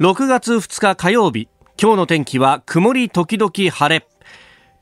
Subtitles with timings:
[0.00, 4.06] 6月2日火曜日今日の天気は曇り時々晴れ。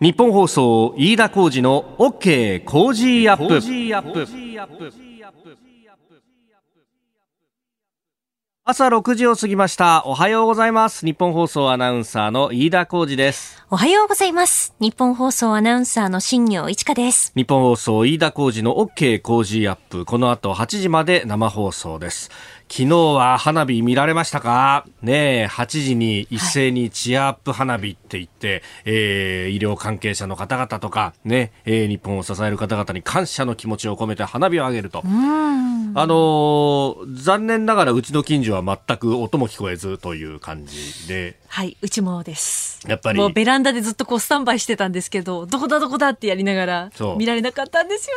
[0.01, 3.59] 日本放送飯田浩二の OK コージーアップ。
[8.71, 10.05] 朝6時を過ぎました。
[10.05, 11.05] おはようございます。
[11.05, 13.65] ニッポン放送アナウンサーの飯田浩司です。
[13.71, 14.75] おはようございます。
[14.79, 17.33] ニッポン放送アナウンサーの新行市佳です。
[17.35, 20.05] 日本放送飯田浩二の OK コージーアップ。
[20.05, 22.31] この後8時まで生放送です
[22.71, 24.87] 昨日は花火見られましたか？
[25.01, 35.03] ねえ、8時に一斉にチアアップ花火って言って、はい、えー、医療関係者の方々とか、ね、えー、日本を支える方々に感謝の気持ちを込めて花火を上げると。
[35.95, 41.39] あのー、残念ながらうちの近所は全く音も聞こえずという感じで。
[41.49, 42.87] はい、うちもです。
[42.87, 43.19] やっぱり。
[43.19, 48.17] もうベランダでずっとこうスタンバイしてたんですけど、どこだどこだってやりながら、見られなかったんですよ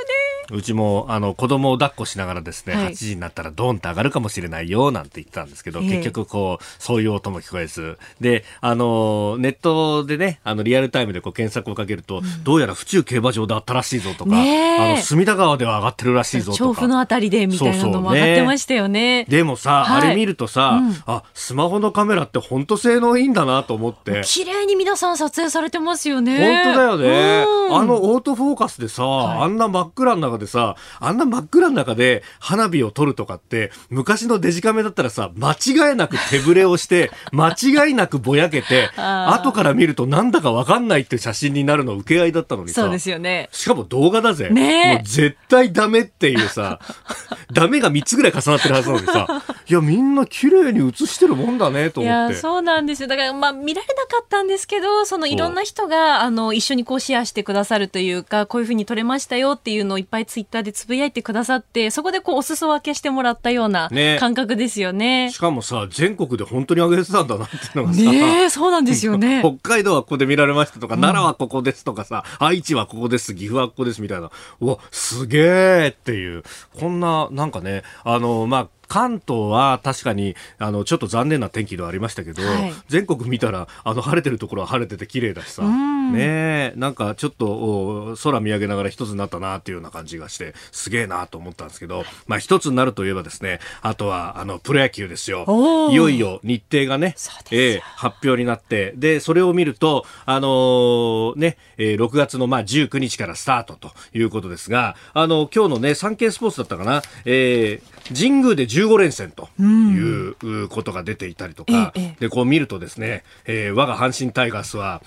[0.52, 0.58] ね。
[0.58, 7.98] うちも、あの、子供を抱っこしながらですね、はい、8時になったらドーンと上がるかもしれないよ、なんて言ってたんですけど、えー、結局こう、そういう音も聞こえず。
[8.20, 16.58] で、あの、ネットでね、あの、リアルタイムでこう検索をかけると、うん、どうやら府中競馬場であったらしいぞとか、あの、隅田川では上がってるらしいぞとか。
[16.58, 19.26] 調布のあたりでみたいなのも上がってましたよね。
[19.26, 24.22] でもさ、はい、あれ見るとさ、うん、あ、スマホのカメラって本当性能いいんだなと思って。
[24.26, 26.64] 綺麗に皆さん撮影されてますよね。
[26.64, 27.46] 本当だよね。
[27.72, 42.82] あのオートフォーカスでさ、はい、あんな真っ暗の中でさ、あんな真っ暗の中で花火を撮るとかって、昔のデジカメだったらさ、間違いなく手ぶれをして、 間違いなくぼやけて、後から見るとなんだかわかんないっていう写真になるの受け合いだったのにさ。
[42.82, 43.50] そうですよね。
[43.52, 44.50] しかも動画だぜ。
[44.50, 46.80] ねもう絶対ダメっていうさ、
[47.52, 52.34] ダメが3つぐらい重なってるはずなのにさ、いや、みんな綺麗に映してるもんだねと思って。
[52.34, 53.08] いや、そうなんですよ。
[53.08, 65.28] だから、まあ、見られなかったんですけど、そのいろんな人が、あの、一緒にこうシェアしてくださるというか、こういうふうに撮れましたよっていうのをいっぱいツイッターでつぶやいてくださって、そこでこう、お裾分けしてもらったような感覚ですよね。
[65.28, 68.02] ねしかもさ、全国で本当に上げてたんだなっていうのがさ。
[68.02, 69.40] ねそうなんですよね。
[69.64, 74.32] 北海道はここで見られましたとか、奈良はここですとかさ、愛知はここです、岐阜はここですみたいな。
[74.60, 76.44] うわ、すげえっていう。
[76.78, 95.46] こんな、なんかね、あの、まあ、関東は確かにあのちょっと残念な天気ではありましたけど、はい、全国見たらあの晴れてるところは晴れてて綺麗だしさ、ねなんかちょっと空見上げながら一つになったなっていうような感じがしてすげえなと思ったんですけど、まあ、一つになるといえばですねあとはあのプロ野球ですよ。
[95.90, 97.16] いよいよ日程がね、
[97.52, 110.34] えー、発表になってでそれを見ると、あのー、ねえー、6月のまあ19日からスタートということですがあの今日のね産経スポーツだったかな、えー、神宮で10 15連戦とい
[110.64, 115.02] うことが出ていたりとか、でこう見るとですね、えー、我が阪神タイガースは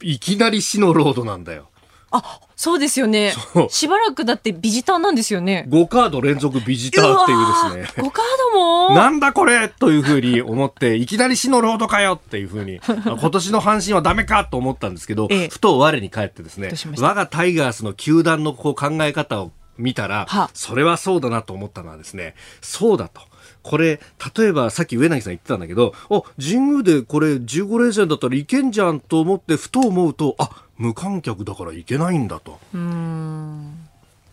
[0.00, 1.68] いきなり死のロードなんだよ。
[2.12, 3.32] あ、そうですよね。
[3.70, 5.66] しばらくだってビジターなんですよね。
[5.68, 8.02] 5カード連続ビジターっていうですね。
[8.06, 8.94] 5カードも？
[8.94, 23.22] なんだこれというふうに思って、いきなり死のロードかよっていうふうに、 今年の阪神はダメかと思ったんですけど、ええ、ふと我に返ってですね、我がタイガースの球団のこう考え方を見たら、それはそうだなと思ったのはですね、そうだと。
[23.62, 24.00] これ、
[24.36, 32.58] 例えばさっき上柳さん言ってたんだけど、あ、神宮でこれ15連戦だったらいけんじゃんと思って、ふと思うと、あ、無観客だからいけないんだと。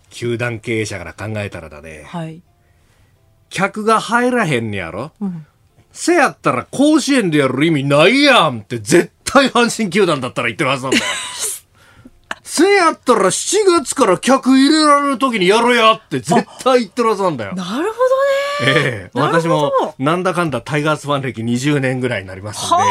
[0.10, 2.04] 球団経営者から考えたらだね。
[2.08, 2.42] はい。
[3.50, 5.46] 客が入らへんねやろ、うん、
[5.92, 11.04] せやったら甲子園でやる意味ないやんって絶対阪神球団だったら言ってるはずなんだよ。
[12.52, 16.34] せやったら7月から客入れられる時にやろやって絶
[16.64, 17.54] 対言ってるはずなんだよ。
[17.54, 17.94] なるほどね。
[18.66, 22.84] ええ私もなんだかんだタイガースファン歴20年ぐらいになりますんで、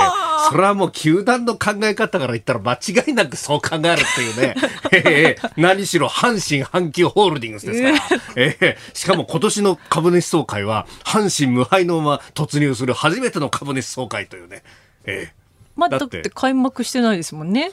[0.49, 4.55] それはもう球団の考え方から言ったら間違いなくそう考えるっていうね。
[4.95, 8.23] ええ何しろ阪神阪急ホールディングスですから。
[8.37, 14.63] ええしかも今年の株主総会は阪神無敗のまま突入する初めての株主総会というね。
[15.05, 15.38] ええ
[15.79, 17.71] まだって開幕してないですもんね。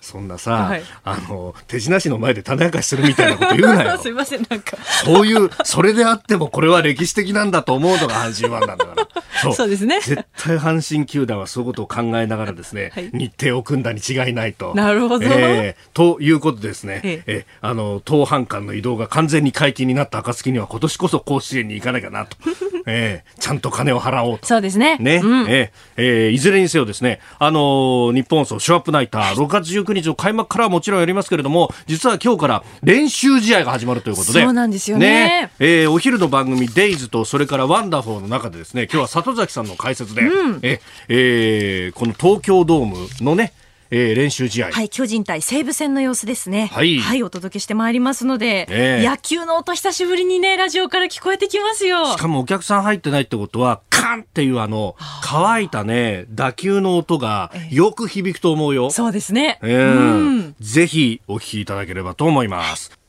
[0.00, 3.98] そんなさ、はい、あの手品師の前で種明かしするみたいなこと言うなよ。
[4.02, 4.76] すいませんなんか。
[5.04, 9.22] そういうそれであってもこれは歴史的なんだと思うのが阪神ファンなんだから。
[9.42, 10.00] そうそうですね。
[10.00, 14.74] 絶対阪神球団はそういうことを考えながらですね、はい、日程を組んだに違いないと。
[14.74, 15.24] なるほど。
[15.24, 17.00] えー、ということですね。
[17.04, 22.36] えええあの当阪間の移動が完全に解禁になった暁には今年こそ甲子園に行かなきゃなと。
[22.88, 24.46] えー、ちゃんと金を払おうと。
[24.46, 24.96] そうですね。
[24.98, 25.20] ね。
[25.22, 35.06] うん、えー、えー、いずれにせよですね、あのーニッポン放送ショウアップナイター、6月19日の開幕からはもちろんやりますけれども、実は今日から練習試合が始まるということで、そうなんですよね。
[35.06, 35.50] ね。
[35.58, 43.52] えー、お昼の番組デイズと、それからワンダフォーの中でですね、今日は里崎さんの解説で、うん、え、えー、この東京ドームのね、
[43.90, 44.70] えー、練習試合。
[44.70, 46.70] はい、巨人対西武戦の様子ですね。
[46.72, 52.12] はいはい、お届けしてまいりますので、ええ野球の音久しぶりにね、ラジオから聞こえてきますよ。
[52.12, 58.90] しかもお客さん入ってないってことは、カンっていうあの、乾いたね、打球の音がよく響くと思うよ。
[58.90, 59.58] そうですね。
[59.62, 63.05] ええうんぜひお聞きいただければと思います。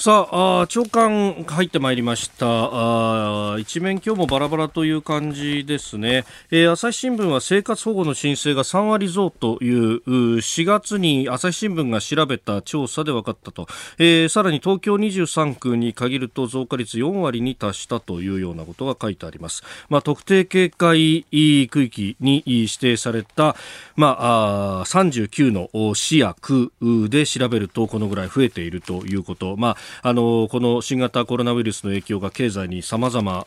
[0.00, 2.46] さああ長官入ってまいりました。
[2.46, 13.66] あ一面今日もバラバラという感じですね、えー朝日新聞は生活保護の申請が3割増というう4月に朝日新聞が調べた調査で分かったと、
[13.98, 21.26] えーさらに東京23区に限ると増加率4割に達したというようなことが書いてあります、まあ、特定警戒
[21.68, 23.54] 区域に指定された、
[23.96, 26.72] まあ、あ39の市や区
[27.10, 33.46] で調べるとこのぐらい増えているということ、まあ、あのこの新型コロナウイルスの影響が経済にさまざま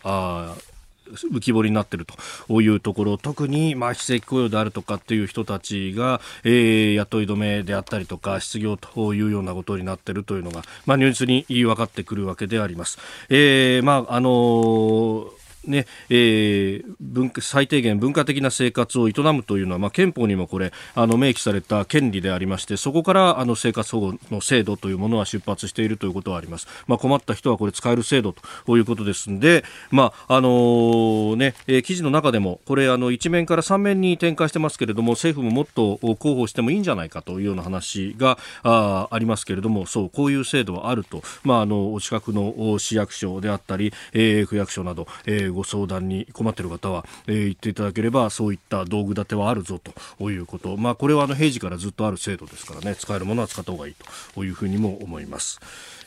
[1.13, 2.05] 浮き彫りになっている
[2.47, 12.97] というところ特にまあ非正規雇用であるとかっていう人たちが、えー雇い止めであったりとか失業というようなことになっているというのが、まあ、如実に分かってくるわけであります。
[13.29, 28.33] えーまああのーねえー文化最低限文化的な生活を営むというのは、まあ、憲法にもこれあの明記された権利でありましてそこからあの生活保護の制度というものは出発しているということはあります、まあ、困った人はこれ使える制度
[28.65, 49.79] ということですので、まああのーねえー記事の中でもこれあの一面から三面に展開してますけれども政府ももっと広報してもいいんじゃないかというような話があありますけれどもそうこういう制度はあると、まあ、あのお近くの市役所であったり、えー区役所など、えーご相談に困っている方は、えー言っていただければそういった道具立てはあるぞ
[50.17, 53.95] ということ、まあ、これはあの平時からずっとある制度ですからね使えるものは使った方がいい
[54.33, 55.59] というふうにも思います。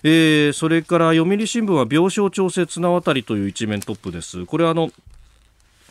[0.03, 4.47] えーそれから読売新聞は病床調整綱渡りという一面トップです。
[4.47, 4.91] これはあの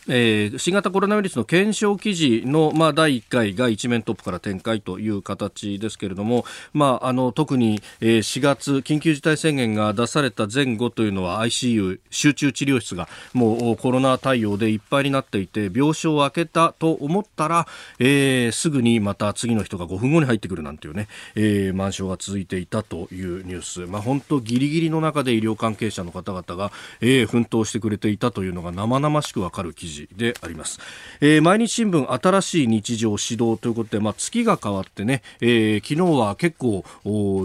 [0.08, 17.68] えー新型コロナウイルスの検証記事の、まあ、第1回が一面トップから展開という形ですけれども、まあ、あの特に、えー4月緊急事態宣言が出された前後というのは ICU 集中治療室がもうコロナ対応でいっぱいになっていて病床を空けたと思ったら、
[18.00, 26.72] えーすぐにまた次の人が5分後に入ってくるなんていうね、えー満床が続いていたというニュース、まあ、本当ギリギリの中で医療関係者の方々が、
[27.02, 30.80] えー奮闘してくれていたというのが生々しくわかる記事であります、
[31.22, 36.84] えー毎日新聞新しい日常指導ということで、まあ、月が変わってね、えー昨日は結構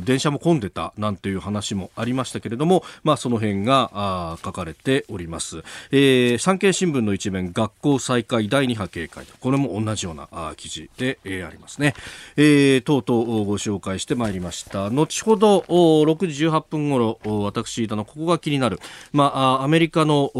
[0.04, 11.94] 電車も混んでたなんていう話もありましたけれども、まあ、その辺があ書かれております、えー産経新聞の一面学校再開第2波警戒これも同じようなあ記事で、えーありますね、
[12.36, 14.90] えー、とうとうご紹介してまいりました。
[14.90, 18.80] 後ほどお6時18分ごろ私のここが気になる、
[19.12, 20.30] まあ、アメリカの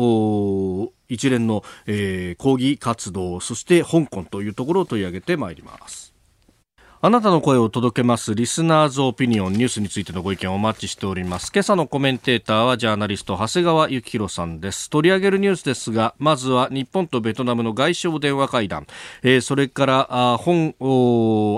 [1.10, 6.09] 一連の、えー抗議活動そして香港というところを取り上げてまいります。
[7.02, 11.50] あなたの声を届けますリスナーズオピニオンニュースについてのご意見をお待ちしております。
[11.50, 14.90] 今朝のコメンテーターはジャーナリスト長谷川幸宏さんです。
[14.90, 18.86] 取り上げるニュースですが、まずは日本とベトナムの外相電話会談、
[19.22, 20.74] えーそれから本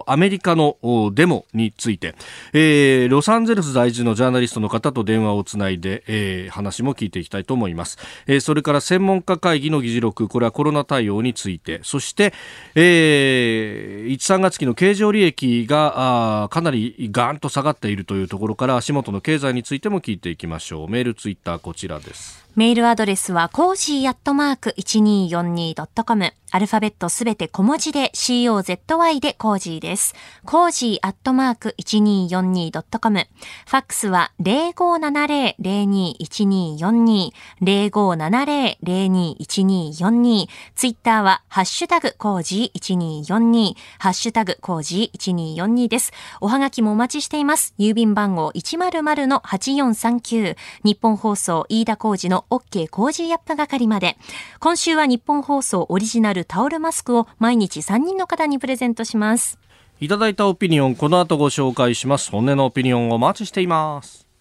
[0.07, 0.77] アメリカの
[1.13, 2.15] デモについて、
[2.53, 7.99] えーロサンゼルス在住のジャーナリストの方と電話をつないで、えー話も聞いていきたいと思います。
[8.29, 12.33] えーそれから専門家会議の議事録、これはコロナ対応について、そして、
[12.77, 15.32] えー、1、3月期の経常利益
[15.69, 20.89] があかなりガーンと下がっているというところから足元の経済についても聞いていきましょう。
[20.89, 22.42] メール、ツイッターこちらです。
[22.55, 26.35] メールアドレスは、コージーアットマーク 1242.com。
[26.55, 30.15] アルファベットすべて小文字で COZY でコージーです。
[30.45, 33.21] コージーアットマーク 1242.com。
[33.21, 37.33] ファックスは0570-021242。
[37.63, 40.47] 0570-021242。
[40.75, 43.75] ツイッターは、ハッシュタグ cozy1242。
[43.99, 46.13] ハッシュタグ cozy1242です。
[46.43, 47.73] おはがきもお待ちしています。
[47.79, 50.57] 郵便番号100-8439。
[50.85, 54.17] 日本放送飯田浩二の OK コージーアップ係まで。
[54.61, 59.59] 今週はニッポン放送オリジナルタオルマスクを毎日3人の方にプレゼントします。
[60.01, 62.31] いただいたオピニオン、この後ご紹介します。
[62.31, 64.32] 本音のオピニオンをお待ちしています。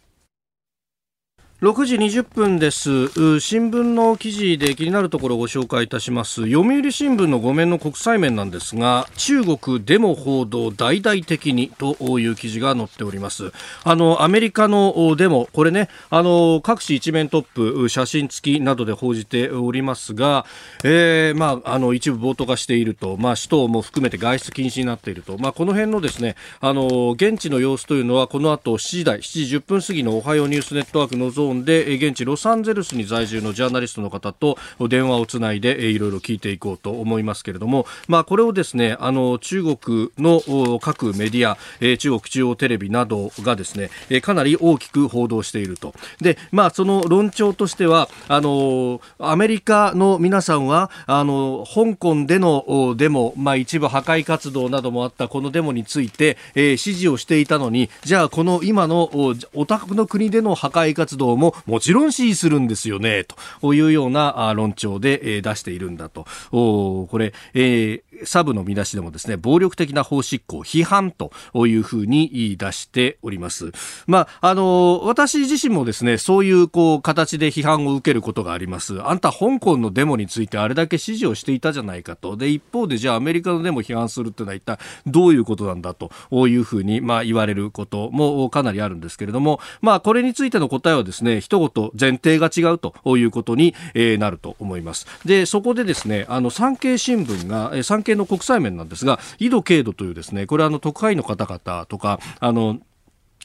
[1.61, 3.39] 6時20分です。
[3.39, 6.49] 新聞の記事で気になるところをご紹介いたします。
[6.49, 13.51] 読売新聞の5面の国際面なんですが、中国デモ報道大々的にという記事が載っております。
[13.83, 20.47] あの、アメリカのデモ、これね、あの、各紙一面トップ、写真付きなどで報じておりますが、
[20.83, 41.57] えー、まあ、あの、一部暴徒化していると、まあ、首都も含めて外出禁止になっていると、まあ、この辺のですね、あの、現地の様子というのは、この後7時台、7時10分過ぎのおはようニュースネットワークのゾーフンで現地ロサンゼルスに在住のジャーナリストの方と電話をつないでいろいろ聞いていこうと思いますけれども、まあ、これをですねあの中国の各メディア
[41.97, 45.93] 中国中央テレビなどがですねかなり大きく報道していると。
[46.19, 59.09] で、まあ、その論調としてはあのアメリカの皆さんはあの香港でのデモ、まあ、一部破壊活動などもあったこのデモについて、えー、支持をしていたのにじゃあこの今の
[59.53, 63.25] お宅の国での破壊活動ももちろん支持するんですよね
[63.59, 66.25] というような論調で、出しているんだと。
[66.51, 71.31] これ、えー、サブの見出しでもですね暴力的な法執行批判と
[71.67, 73.71] いうふうに出しております。
[74.07, 79.01] まあ、あの私自身もですねそういうこう形で批判を受けることがあります。
[79.01, 86.11] あんた香港のデモについてあれだけ支持をしていたじゃないかとで一方でじゃあアメリカのデモを批判するっていうのは一体どういうことなんだと
[86.47, 95.05] いうふうにまあ言われることもかなりあるんですけれども、まあ、これについての答えはですね一言前提が違うということになると思います。
[95.25, 102.79] でそこでですねあの産経新聞が産経の国際面なんですが緯度、経度というですねこれはあの特派員の方々とかあの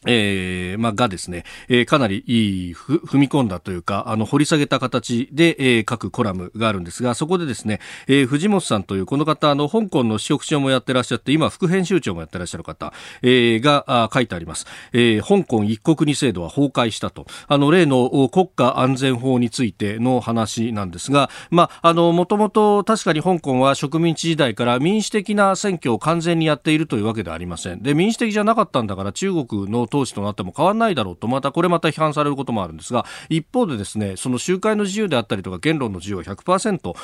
[0.07, 14.67] えー、まあ、がですね、えー、かなりいい踏み込んだというか、あの、掘り下げた形で、えー、書くコラムがあるんですが、そこでですね、えー、藤本さんというこの方、あの、香港の支局長もやってらっしゃって、今、副編集長もやってらっしゃる方、えー、があ書いてあります。
[14.93, 17.27] えー、香港一国二制度は崩壊したと。
[17.49, 27.83] あの、例の国家安全法についての話なんですが、まあ、あの、もともと確かに香港は植民地時代から民主的な選挙を完全にやっているというわけではありません。
[27.83, 36.95] で、民主的じゃなかったんだから、中国の統治となっても変わらないだろうと、またこれまた批判されることもあるんですが、一方でですね、その集会の自由であったりとか、言論の自由は100%、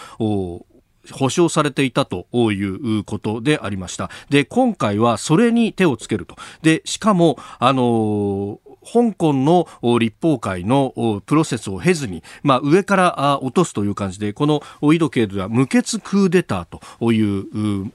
[1.11, 4.11] 保障されていたということでありました。
[4.30, 6.37] で、今回はそれに手をつけると。
[6.62, 9.68] で、しかも、あのー香港の
[10.00, 14.61] 立法会のプロセスを経ずに、まあ、上から落とすという感じで、この
[14.92, 17.92] 井戸警部は無血クーデターという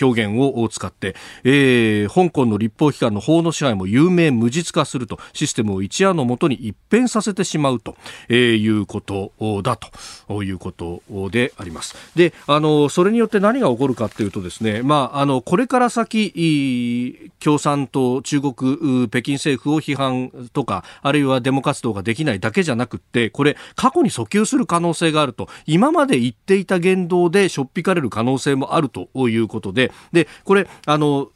[0.00, 7.96] 表現を使って、えー、香港の立法機関の法の支配も有名無実化するとシステムを一夜のもとに一変させてしまうと、
[8.28, 9.32] えー、いうこと
[9.62, 11.96] だということであります。
[12.14, 31.30] で、あのそれによって何が起こるかというとですね、まああのこれから先共産党中国北京政府を批判とかあるいはデモ活動ができないだけじゃなくてこれ過去に訴求する可能性があると今まで言っていた言動でしょっぴかれる可能性もあるということでで、で、これ、あの、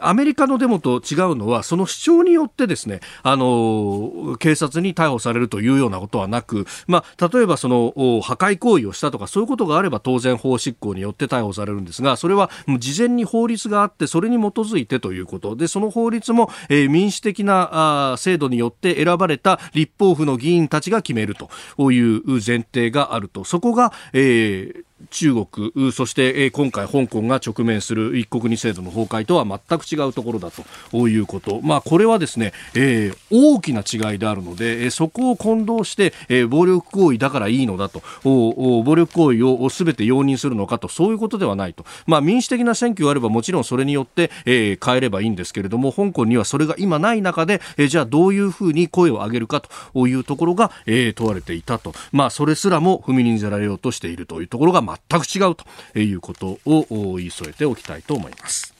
[0.00, 23.44] アメリカのデモと違うのは、その主張によってですね、あの、警察に逮捕されるというようなことはなく、まあ、例えばその、破壊行為をしたとか、そういうことがあれば当然法執行によって逮捕されるんですが、それは事前に法律があって、それに基づいてということで、その法律も、えー、民主的なあ制度によって選ばれた立法府の議員たちが決めるという前提があると。
[23.44, 31.60] そこが、えー中国、そして今回香港が直面する一国二制度の崩壊とは全く違うところだということ。
[31.62, 41.84] まあ、これはですね、えー、大きな違いであるので、そこを混同して、えー、暴力行為だからいいのだと、暴力行為を全て容認するのかと、そういうことではないと。
[42.06, 51.94] まあ、民主的な選挙があればもちろんそれによって、えー、変えればいいんですけれども、香港にはそれが今ない中で、えー、じゃあどういうふうに声を上げるかというところが、えー、問われていたと。
[52.12, 58.73] まあ、それすらも踏みにじられようとしているというところが全く違うということを言い添えておきたいと思います。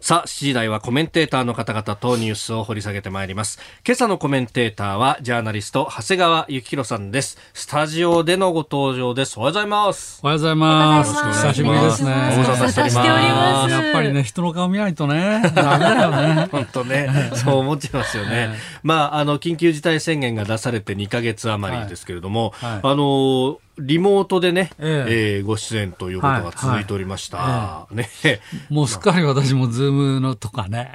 [0.00, 3.58] さあ、7時台はコメンテーターの方々とニュースを掘り下げてまいります。
[3.84, 7.36] 今朝のコメンテーターは、ジャーナリスト、長谷川幸宏さんです。
[7.52, 9.38] スタジオでのご登場です。
[9.38, 10.20] おはようございます。
[10.22, 11.12] おはようございます。
[11.14, 12.14] 久しぶりですね。
[12.30, 13.72] ご無沙汰しております。
[13.72, 16.48] やっぱりね、人の顔見ないとね、 ダメだよね。
[16.52, 18.50] 本当ね、そう思っちゃいますよね。
[18.84, 25.36] まあ、あの、緊急事態宣言が出されて2ヶ月余りですけれども、はいはい、あの、リモートでね、ええ。
[25.36, 27.38] えー、ご出演ということが続いておりました。
[27.38, 27.94] はい。
[27.96, 30.92] はい、ね、 もうすっかり私もズームのとかね、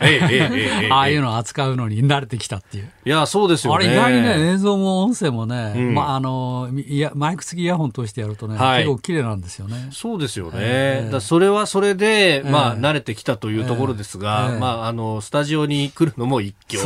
[0.92, 2.90] ああいうのを扱うのに慣れてきたっていう。
[3.06, 3.86] いや、そうですよね。
[3.86, 9.90] あれ意外にね、映像も音声もね、うん、まあ、あの、いや、マイク付きイヤホン通してやるとね、はい、結構綺麗なんですよね。
[9.92, 10.52] そうですよね。
[10.56, 16.82] えー、それはそれで、まあ、慣れてきたというところですが、まあ、あの、スタジオに来るのも一挙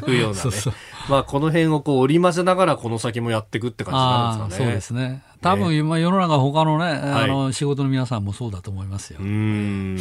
[0.00, 0.42] というようなね。
[0.42, 0.74] そうそう
[1.08, 4.70] まあ、この辺をこう織り交ぜながらこの先もやっていくって感じなんですかね。
[4.70, 5.22] そうですね。
[5.40, 9.18] 多分今世の中他のね、あの仕事の皆さんもそうだと思いますよ。
[9.20, 9.98] うん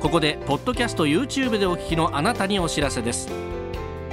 [0.00, 3.28] ここでポッドキャスト YouTube でお聞きのあなたにお知らせです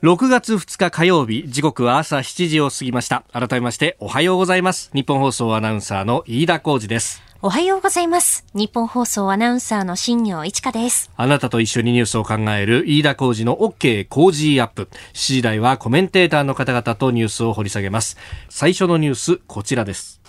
[0.00, 3.24] 6月2日火曜日時刻は朝7時を過ぎました。
[3.32, 4.90] 改めましておはようございます。
[4.94, 7.20] 日本放送アナウンサーの飯田浩二です。
[7.42, 8.44] おはようございます。
[8.54, 11.10] 日本放送アナウンサーの新業一華です。
[11.16, 14.88] あなたと一緒にニュースを考える飯田浩二の OK 工事アップ。
[15.14, 18.16] 7時台はコメンテーターの方々とニュースを掘り下げます。
[18.48, 20.20] 最初のニュースこちらです。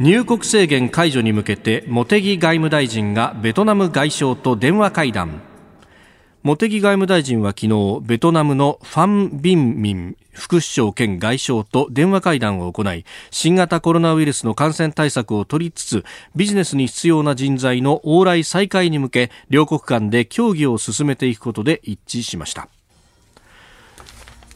[0.00, 5.40] 入国制限解除に向けて茂木外務大臣がベトナム外相と電話会談
[6.44, 16.04] 茂木外務大臣は昨日ベトナムのファン・ビンミン副首相兼外相と電話会談を行い新型コロナウイルスの感染対策を取りつつ
[16.36, 22.68] ビジネスに必要な人材の往来再開に向け両国間で協議を進めていくことで一致しました。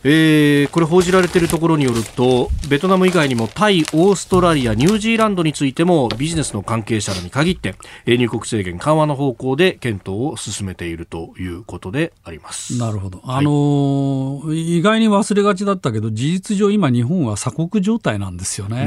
[0.04, 12.78] えー、これ報じられているところによるとベトナム以外にもタイ、オーストラリア、ニュージーランドについてもビジネスの関係者らに限って入国制限緩和の方向で検討を進めているということであります。
[12.78, 18.82] なるほど、あのー意外に忘れがちだったけど事実上今日本は鎖国状態なんですよね。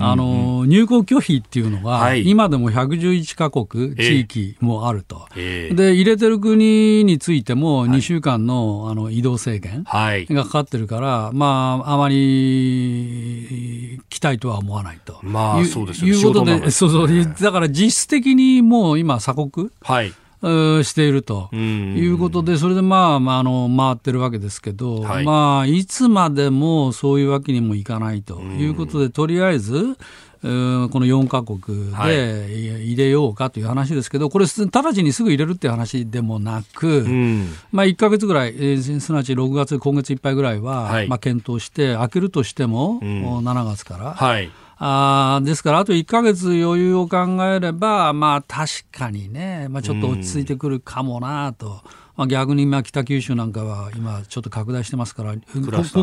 [0.00, 15.18] あのー入国拒否っていうのが、はい、今でも111カ国地域もあると、えー、で入れてる国についても2週間の,、あの移動制限ががかかってるから、まあ、あまり期待とは思わないと。
[15.22, 16.18] まあ、そうですよね。
[16.18, 19.70] いうことで、そうそう、だから実質的にもう今、鎖国。
[19.82, 29.98] はいしているということで、それでまあ、まあ、あの回ってるわけですけど、はいまあ、いつまでもそういうわけにもいかないということで、とりあえず、
[30.42, 44.14] この4か国で入れようかという話ですけど、これ、直ちにすぐ入れるっていう話でもなく、うん、まあ、1か月ぐらい、すなわち6月、今月いっぱいぐらいは、はい、まあ、検討して、開けるとしても、うん、7月から。
[44.14, 44.50] はい。
[44.82, 51.82] あですから、あと1か月余裕を考えれば、まあ確かにね、まあ、ちょっと落ち着いてくるかもなと。
[52.20, 55.40] まあ、逆に今、北九州なんかは今、ちょっと拡大してますから、ね、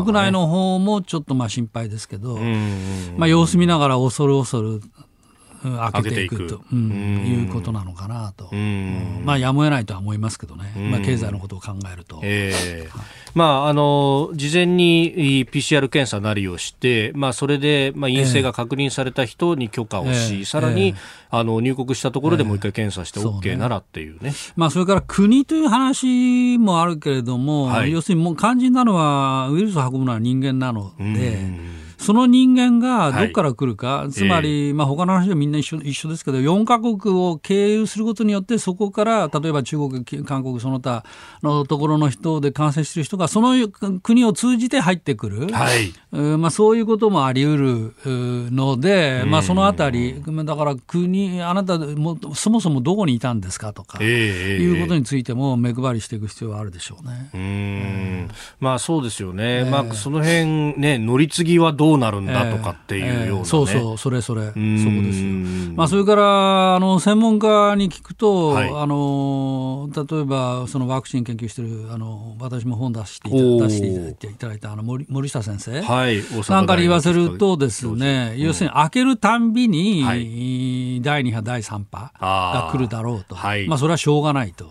[0.02, 2.36] 国内の方もちょっとまあ心配ですけど、
[3.16, 4.80] まあ、様子見ながら恐る恐る
[5.62, 8.50] 開けていくと、うん、いうことなのかなと、
[9.24, 12.20] まあやむを得ないとは思いますけどね、まあ、経済のことを考えると。
[12.22, 20.96] えーはい、まあ、あの事前に PCR 検査なりをして、まあ、それで、まあ、陰性が確認された人に許可をし、えー、さらに、えー、
[21.30, 31.87] あの入国したところでもう一回検査して OK ならっていうね,、まあ、それから国という話もあるけれども、はい、要するにもう肝心なのはウイルスを運ぶのは人間なので。
[31.98, 41.04] その人間がどこから来るか、はい、つまり、えー、まあ他の話はみんな一緒一緒ですけど、4か国を経由することによって、そこから、例えば中国、韓国、その他
[41.42, 43.68] のところの人で感染している人が、その
[44.02, 45.92] 国を通じて入ってくる、はい。
[46.38, 57.30] まあ、そういうこともあり得るので、まあ、そのあたり、だから国、あなたも、そもそもどこにいたんですかとか、えー、いうことについても目配りしていく必要はあるでしょうね。
[57.34, 58.28] うん。
[58.60, 63.44] まあそうですよね、えー、まあ、その辺ね、乗り継ぎはどうどうなるんだとかっていうような、ね。
[63.44, 65.28] そうそう、それそれ、そこですよ。
[65.74, 84.68] まあ、それからあの専門家に聞くと、はい、あの例えばそのワクチン研究してるあの私も本出していた出していただいたあの森森下先生、はい、なんかに言わせるとですね、要するに開けるたんびに、はい、第2波、第3波が来るだろうと、はい、まあ、それはしょうがないと。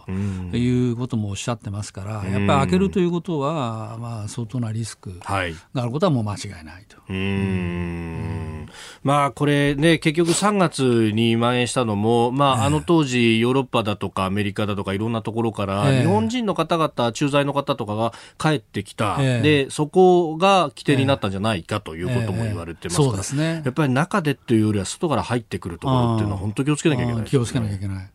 [0.54, 6.98] いうこともおっしゃってますから、やっぱり開けるということは、まあ、相当なリスクがあることはもう間違いないと。
[7.10, 8.68] うん。
[9.04, 28.10] まあこれね、結局3月に蔓延したのも、まああの当時ヨーロッパだとかアメリカだとかいろんなところから、日本人の方々、駐在の方とかが帰ってきた、で、そこが起点になったんじゃないかということも言われてますから、やっぱり中でっていうよりは外から入ってくるところっていうのは本当気をつけなきゃいけない、ね、気をつけなきゃいけない。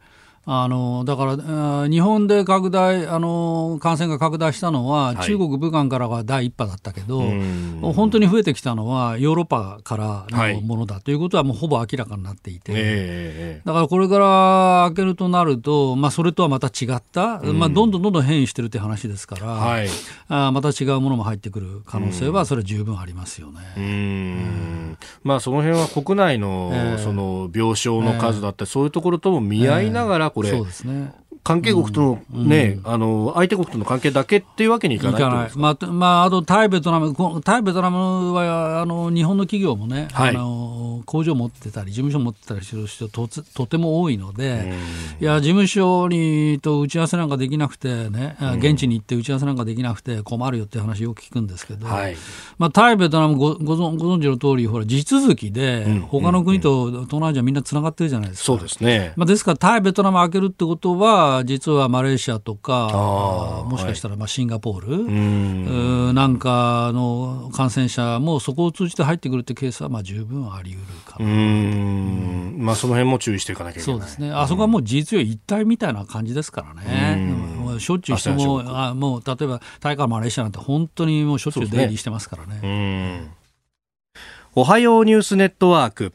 [0.45, 7.23] あのだから日本で拡大あの感染が拡大したのは、中国、武漢からが第一波だったけど、
[7.81, 19.89] 本当に増えてきたのはヨーロッパからのものだということはもうほぼ明らかになっていて、だからこれから開けるとなると、まあ、それとはまた違った、まあ、どんどんどんどん変異してるって話ですから、はい、
[20.29, 23.61] あまた違うものも入ってくる可能性はそれは十分ありますよね。
[23.77, 24.99] うん。
[25.23, 31.13] まあ、その辺は国内の,、その病床の数だったり、そういうところとも見合いながらこれ、そうですね。
[31.45, 35.51] 関係国とのね、うん、あの、相手国との関係だけっていうわけにいかないいかない。
[35.57, 44.73] まあ、まあ、あと、タイ、ベトナム、タイ、ベトナムは、あの、日本の企業もね、はい、あの、工場持ってたり、事務所持ってたりする人と、とても多いので、
[45.21, 52.17] いや、事務所にと打ち合わせなんかできなくてね、現地に行って打ち合わせなんかできなくて困るよっていう話よく聞くんですけど、はい、
[52.59, 58.45] まあ、タイ、ベトナムごご存ご存知の通り、ほら、地続きで、他の国と東南アジアみんなつながってるじゃないですか。
[58.45, 59.13] そうですね。
[59.17, 65.05] まあ、ですから、タイ、ベトナム開けるってことは、実はマレーシアとか、もしかしたらまあシンガポール、
[66.07, 71.25] はい、なんかの感染者もそこを通じて入ってくるってケースはまあ十分あり得るかな。
[71.25, 72.57] うん。
[72.59, 74.01] まあ、その辺も注意していかなきゃいけない。
[74.01, 77.53] そうですね、あそこはもう事実上一体みたいな感じですからね。
[77.79, 82.61] しょっちゅう人もあもう例えばタイからマレーシアなんて本当にもうしょっちゅう出入りしてますからね。
[82.61, 83.31] ね。
[84.55, 86.13] おはようニュースネットワーク。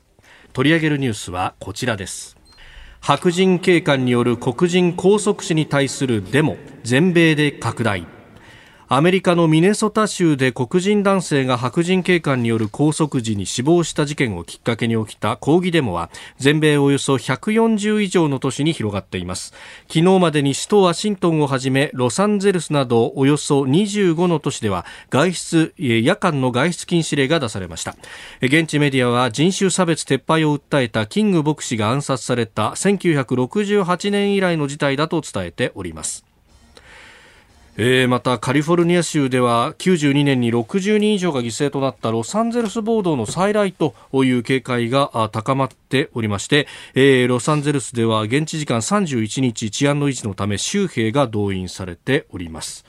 [0.53, 2.37] 取り上げるニュースはこちらです。
[2.99, 8.05] 白人警官による黒人拘束死に対するデモ全米で拡大
[8.89, 19.53] アメリカのミネソタ州で黒人男性が白人警官による拘束時に死亡した事件をきっかけに起きた抗議デモは全米およそ140以上の都市に広がっています。
[19.89, 27.97] 昨日までに首都ワシントンをはじめロサンゼルスなどおよそ25の都市では外出夜間の外出禁止令が出されました。
[28.41, 36.26] 現地メディアは人種差別撤廃を訴えたキング牧師が暗殺された1968年以来の事態だと伝えております。
[37.79, 52.83] えー、またカリフォルニア州では92年に60人以上が犠牲となったロサンゼルス暴動の再来という警戒が高まっておりまして、えー、ロサンゼルスでは現地時間31日治安の維持のため州兵が動員されております。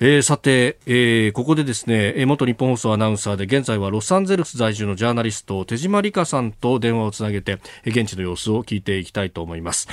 [0.00, 9.86] えー、さて、えー、ここでですね元日本放送アナウンサーで現在はロサンゼルス在住のジャーナリスト手島理香さんと電話をつなげて現地の様子を聞いていきたいと思います、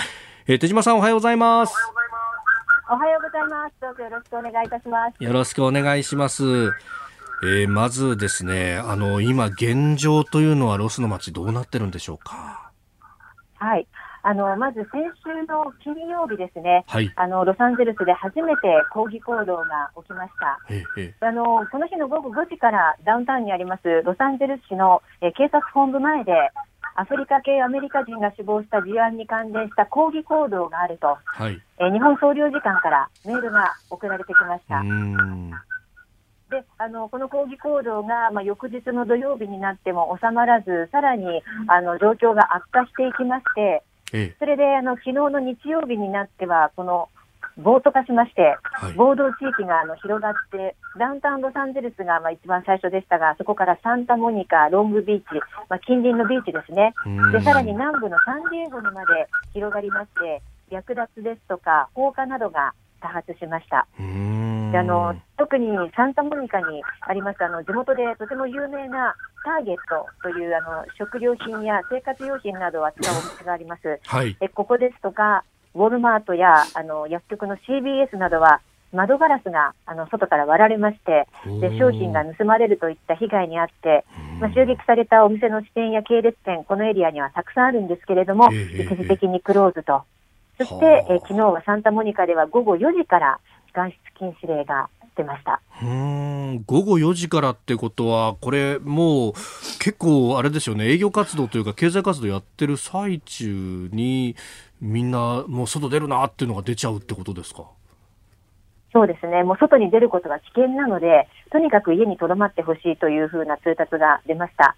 [0.48, 1.74] えー、手島さんおはようございます
[2.94, 3.76] おはようございます。
[3.80, 5.24] どうぞよろしくお願いいたします。
[5.24, 6.74] よろしくお願いします。
[7.42, 12.70] えー、まずですね、あの、今現状というのはロスの街どうなってるんでしょうか？
[13.56, 13.88] はい。
[14.24, 20.60] あの、まず先週の金曜日ですね、はい、あの、ロサンゼルスで初めて抗議行動が起きました。
[20.70, 26.34] ええ、あの、この日の午後5時からダウンタウンにありますロサンゼルス市の、え警察本部前で、
[27.02, 34.84] アフリカ系アメリカ人が死亡した事案に関連した抗議行動があると、はい、えー、日本総領事館からメールが送られてきました。
[36.52, 41.26] であのこの抗議行動が、まあ、翌日の土曜日になっても収まらず、さらに
[41.68, 43.84] あの状況が悪化していきまして、
[44.38, 47.10] それであの昨日の日曜日になっては、この
[47.64, 48.58] 暴徒化しまして、
[48.96, 55.26] 暴動地域があの広がって、ダウンタウンロサンゼルスがまあ一番最初でしたが、そこからサンタモニカ、ロングビーチ、
[55.70, 56.94] まあ、近隣のビーチですね、
[57.32, 63.88] でさらに南部のサンディエゴにまで広がりまして、略奪ですとか放火などが多発しました。
[64.72, 74.00] であの特にサンタモニカにありますあの地元でとても有名なターゲットというあの食料品や生活用品などを扱うお店があります。
[74.06, 75.44] はい、えここですとか
[75.76, 78.62] ウォルマートやあの薬局の CBS などは
[78.94, 81.28] 窓ガラスがあの外から割られまして
[81.62, 84.06] で商品が盗まれるといった被害に遭って、
[84.40, 90.04] まあ、襲撃されたお店の支店や系列店このエリアにはたくさんあるんですけれども、一時的にクローズと。
[90.58, 93.40] そして、え昨日はサンタモニカでは午後4時から
[93.74, 95.62] 外出禁止令が出ました。
[95.82, 96.64] うん。
[96.66, 99.34] 午後4時からってことは、これ、もう
[99.80, 104.36] 結構あれですよね、営業活動というか、経済活動やってる最中に、
[104.82, 107.64] みんなもう外出るなっていうのが出ちゃうってことですか？
[108.94, 114.76] そうですね、もう外に出ることが危険なので、とにかく家にとどまってほしいというふうな通達が出ました。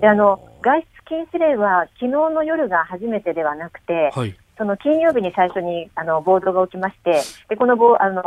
[0.00, 8.22] であの外出禁止令は昨日の夜が初めてではなくて、はい、その金曜日に最初にあの暴動が起きまして、でこのあの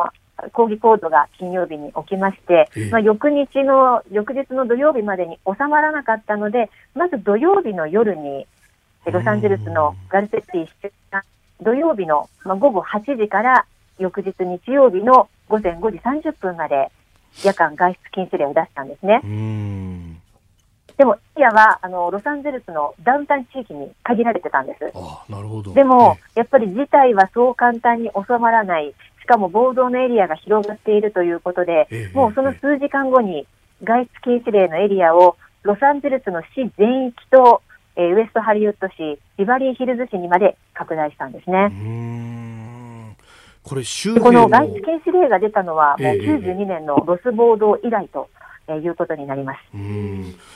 [0.53, 8.45] 抗議行動が金曜日に起きまして、まあ、翌日の、翌日の土曜日までに収まらなかったので、まず土曜日の夜に、
[9.05, 10.71] ロサンゼルスのガルセッティ市
[11.61, 13.65] 土曜日の、まあ、午後8時から
[13.97, 16.91] 翌日日曜日の午前5時30分まで
[17.43, 19.21] 夜間外出禁止令を出したんですね。
[20.97, 24.91] でも、エリアはあのロサンゼルスのダウンタウン地域に限られてたんです。
[24.95, 25.73] あなるほど。
[25.73, 32.11] でも、やっぱり事態はそう簡単に収まらない、しかも暴動のエリアが広がっているということで、え。
[32.15, 33.45] もうその数時間後に
[33.83, 37.61] 外出禁止令のエリアをロサンゼルスの市全域と
[37.97, 43.15] えー、ウエストハリウッド市、ビバリーヒルズ市にまで拡大したんですね。
[43.63, 43.81] これ
[44.21, 48.29] この外出禁止令が出たのは、もう92年のロス暴動以来と。
[48.69, 49.59] えー、いうことになります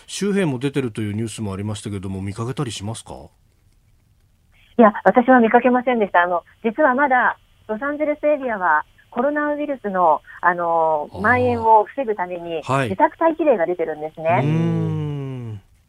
[0.06, 3.13] 周辺も出てるというニュースもありましたけれども、見かけたりしますか？
[4.77, 6.23] いや、私は見かけませんでした。
[6.23, 7.38] あの実はまだ
[7.69, 14.41] ロサンゼルスエリアはコロナウイルスの、あの、蔓延を防ぐために、自宅待機令が出てるんですね。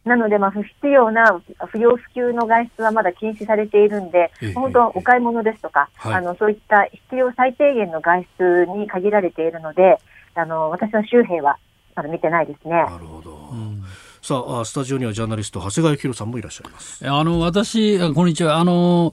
[0.05, 9.97] なので、まあ、不必要な不要不急の外出はまだ禁止されているんで、本当、お買い物ですとか、あのそういった必要最低限の外出に限られているので、
[10.35, 11.57] あの私は周辺は
[11.95, 12.73] まだ見てないですね。
[12.73, 13.83] なるほど、うん
[14.23, 17.05] さあ、スタジオにはジャーナリスト、長谷川博さんもいらっしゃいます。
[17.05, 18.55] あの、私、こんにちは。
[18.55, 19.11] あの、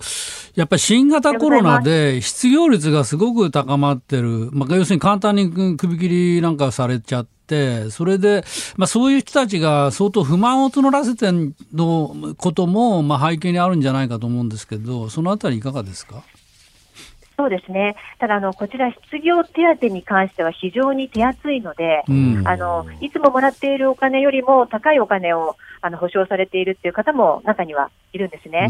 [0.54, 4.50] やっぱり新型コロナで失業率がすごく高まってる。
[4.52, 7.39] まあ、要するに簡単に首切りなんかされちゃって、
[7.90, 8.44] それで、
[8.76, 11.26] まあ、そういう人たちが相当不満を募らせて
[11.74, 16.22] のことも、まあ、背景にあるんじゃないかと思うんですけど、そのあたりいかがですか？
[17.36, 17.96] そうですね。
[18.18, 28.68] ただ、あの、こちら失業手当に関しては非常に手厚いので、うん、あの、いつももらっているお金よりも高いお金を、あの、保証されているっていう方も中にはいるんですね。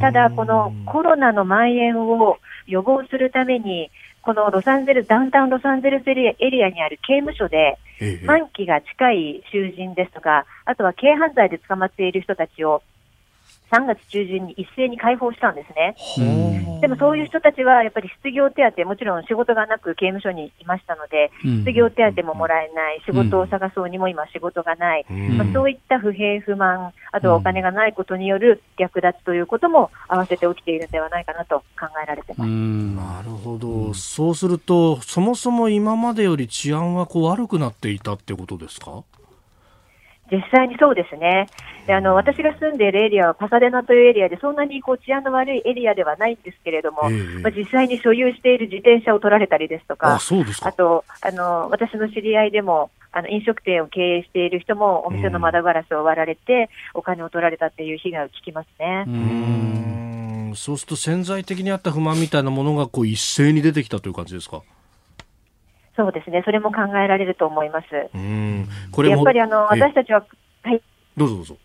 [0.00, 3.90] ただ、このコロナの蔓延を予防するために、
[4.22, 7.78] このロサンゼルス、ダウンタウンロサンゼルスエリアエリアにある刑務所で、
[8.24, 12.82] 満期が近い囚人ですとか、あとは軽犯罪で捕まっている人たちを
[13.72, 15.96] 3月中旬に一斉に解放したんですね。
[16.82, 32.50] でもそういう人たちはやっぱり失業手当、もちろん仕事がなく刑務所にいましたので、失業手当ももらえない、仕事を探そうにも今仕事がない、まあ、そういった不平不満、あとはお金がないことによる略奪ということも合わせて起きているんではないかなと考えられてます。
[32.50, 33.94] なるほど。
[33.94, 39.02] そうすると、そもそも今までより治安はこう悪くなっていたってことですか？
[40.32, 41.46] 実際にそうですね。
[41.86, 50.14] であの私が住んでいるエリアはパサデナというエリアで、そんなにこう治安の悪いエリアではないんですけれども、えー、まあ、実際に所有している自転車を取られたりですとか、
[50.68, 59.04] あとあの、私の知り合いでも、あの飲食店を経営している人も、お店の窓ガラスを割られて、お金を取られたっていう被害を聞きますね。
[59.06, 64.62] うんそうすると潜在的にあった不満みたいなものがこう一斉に出てきたという感じですか？
[65.96, 67.86] そうですね、それも考えられると思います。
[68.14, 68.68] うん。
[68.90, 70.24] これやっぱりあの私たちは、
[70.62, 70.82] はい、
[71.16, 71.56] どうぞどうぞ。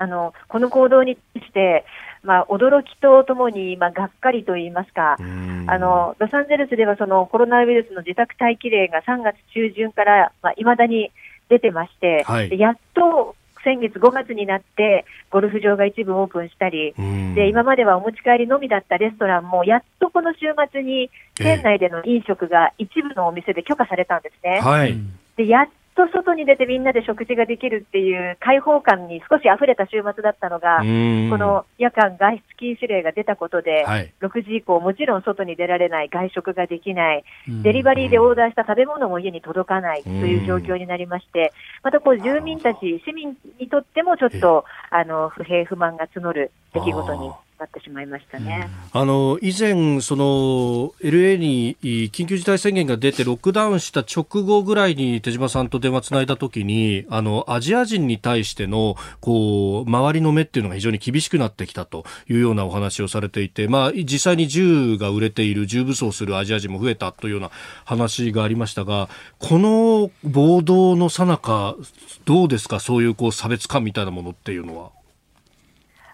[0.00, 1.84] あのこの行動にして、
[2.22, 11.10] まあ、驚きとともに、まあ、がっかりと言いますか、あのロサンゼルスではそのコロナウイルスの自宅待機令が3月中旬からいまあ、だに
[11.48, 16.94] 出てまして、はい、やっと先月5月になって、ゴルフ場が一部オープンしたり、
[17.34, 24.60] で今まではお持ち帰りのみだったレストランも、やっとこの週末に店内での飲食が一部のお店で許可されたんですね。
[24.60, 24.96] はい、
[25.36, 37.24] でやっと外に出てみんなで食事ができるっていう開放感に少し溢れた週末だったのが、この夜間外出禁止令が出たことで、はい、6時以降、もちろん外に出られない、外食ができない、
[37.64, 48.68] デリバリーでオーダーした食べ物も家に届かないという状況になりまして、またこう住民たち、市民にとってもちょっとあの不平不満が募る出来事になってしまいましたね。
[48.92, 67.50] あの以前その LA に緊急事態宣言が出てロックダウンした直後ぐらいに手島さんと電話つないだ時にあのアジア人に対してのこう周りの目っていうのが非常に厳しくなってきたというようなお話をされていて、まあ実際に銃が売れている銃武装するアジア人も増えたというような
[67.84, 71.76] 話がありましたが、この暴動の最中
[72.24, 72.78] どうですか？
[72.80, 74.97] そういうこう差別感みたいなものっていうのは。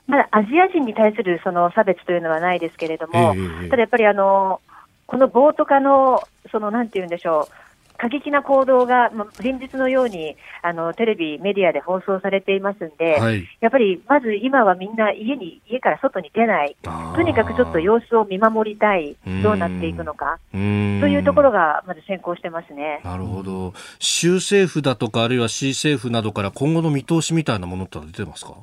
[0.06, 4.60] まだアジア人に対するその差別というのはないですけれども、えー、ただやっぱりあの
[5.06, 7.54] この暴徒化のそのなんて言うんでしょう。
[7.96, 23.00] 過激な行動が、ま、連日のようにあのテレビ、メディアで放送されていますんで、はい、やっぱりまず今はみんな家に家から外に出ない、とにかくちょっと様子を見守りたい、どうなっていくのか、というところがまず先行してますね。
[23.04, 28.54] なるほど、州政府だとか、あるいは市政府などから今後の見通しみたいなものって出てますか？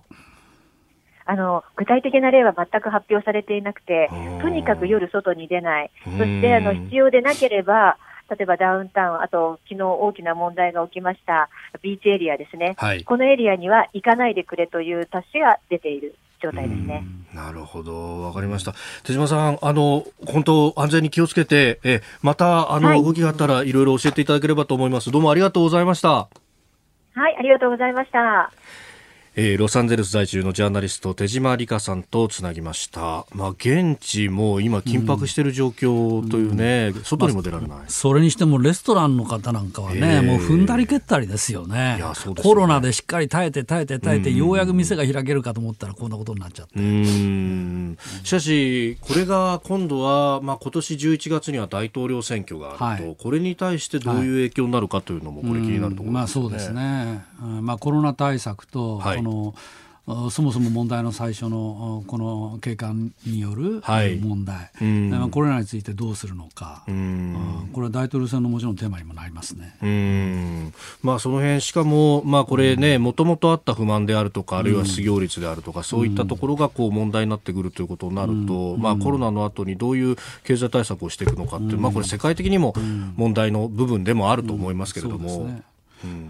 [1.32, 4.10] あの具体的な例は全く発表されていなくて、
[4.42, 7.98] とにかく夜外に出ない、そしてあの必要でなければ、
[8.30, 11.48] 例えばダウンタウン、あと昨日大きな問題が起きました
[11.82, 16.16] ビーチエリアですね、はい、このエリアには行かないでくれという達しが出ている。
[16.42, 17.06] 状態ですね。
[17.36, 18.74] なるほど、わかりました。
[19.04, 25.12] 手島さん、あの本当安全に気をつけて、えまたあの、はい、動きがあったらいろいろ教えていただければと思います。
[25.12, 26.10] どうもありがとうございました。
[27.14, 28.52] はい、ありがとうございました。
[29.34, 42.04] えー、ロサンゼルス在住のジャーナリスト手島理香さんとつなぎました、まあ、現地も今緊迫している状況というね、うん、外にも出られない、まあ、それにしてもレストランの方なんかはね、えー、もう踏んだり蹴ったりですよね、ね、
[42.44, 46.78] コロナでしっかり耐えて耐えて耐えて、ようやく店が開けるかと思ったらこんなことになっちゃって。
[46.78, 47.98] うん。
[48.24, 59.54] しかしこれが今度は、まあ、今年11月には大統領選挙があると、はい、これに対してどういう影響になるかというのもこれ気になるところですね、まあ、そうですね、うんまあ、コロナ対策と、はい、の
[60.32, 63.82] そもそも問題の最初のこの警官による
[64.20, 66.92] 問題、はい、これらについてどうするのか、こ
[67.82, 70.72] れは大統領選のもちろんテーマにもなりますね。
[71.04, 82.74] まあ、その辺しかも、まあ、これね、もともとあった不満であるとか、あるいは失業率であるとか、そういったところがこう問題になってくるということになると、まあ、コロナの後にどういう経済対策をしていくのかってまあ、これ世界的にも
[83.16, 85.62] 問題の部分でもあると思いますけれども。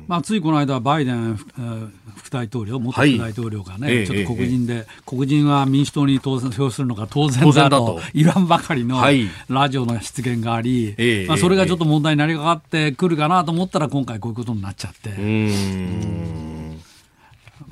[0.07, 9.01] まあ、ついこの間、バイデン副大統領、元副大統領がね、はい、ちょっと黒人で、ええ、黒人は民主党に投票するのが当然だと 言わんばかりの
[9.49, 15.11] ラジオの出現があり、はい、まあ、それがちょっと問題になりかかってくるかなと思ったら、今回こういうことになっちゃって。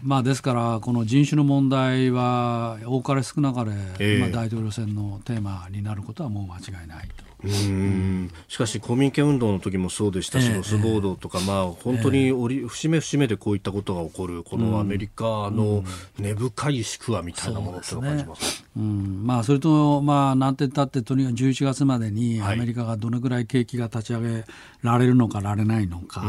[0.02, 3.72] まあ、ですから、この人種の問題は多かれ少なかれ、
[4.20, 7.29] まあ、大統領選のテーマになることはもう間違いないと。
[7.44, 8.32] うん。
[8.48, 15.84] しかし、公民権運動の時もそうでしたし、ロス暴動とか、まあ、本当に折節目節目でこういったことが起こる、このアメリカの
[16.18, 19.24] 根深い宿話みたいなものって感じます、ね、うん。
[19.26, 24.46] まあ、それと、まあ、なんてったって、とにかく11月までにアメリカがどのぐらい景気が立ち上げ
[24.82, 26.24] られるのか、られないのか、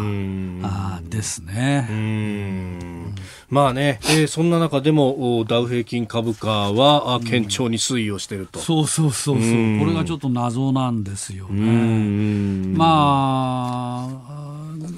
[0.62, 1.88] あですね。
[1.90, 3.14] うん。
[3.48, 12.76] まあね、えー、そんな中でもダウ平均株価は堅調に推移をしていると、そうそうそうそう、これがちょっと謎なんんですよね。
[12.76, 14.40] まあ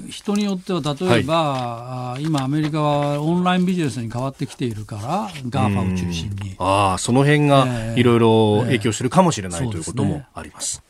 [0.09, 5.03] 人によっては例えば、はい、今、アメリカはオンラインビジネスに変わってきているから、
[5.49, 6.55] GAFA を中心に。
[6.59, 10.73] あその辺がいろいろ影響するかもしれない、えー、ということもあります。
[10.73, 10.85] すね、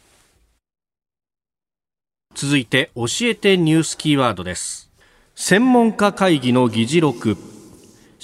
[2.35, 4.91] 続いて、教えてニュースキーワードです。
[5.35, 7.52] 専門家会議の議事録。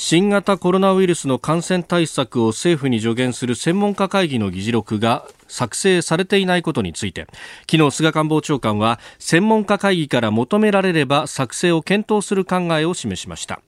[0.01, 7.27] 新型コロナウイルスの感染対策を政府に助言する専門家会議の議事録が作成されていないことについて
[7.69, 13.61] 昨日菅官房長官は専門家会議から求められれば作成を検討する考えを示しました。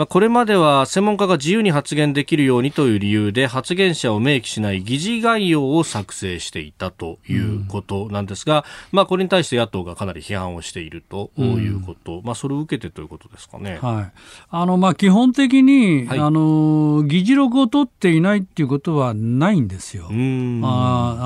[0.00, 13.78] まあ、これまでは専門家が自由に発言できるようにという理由で発言者を明記しない議事概要を作成していたということなんですが、うん、まあ、これに対して野党がかなり批判をしているということ、うん、まあ、それを受けてということですかね。
[13.82, 14.12] はい、
[14.48, 20.12] あのまあ基本的に、はい、あの議事録を取っていないっていうことはないんですよ、ああ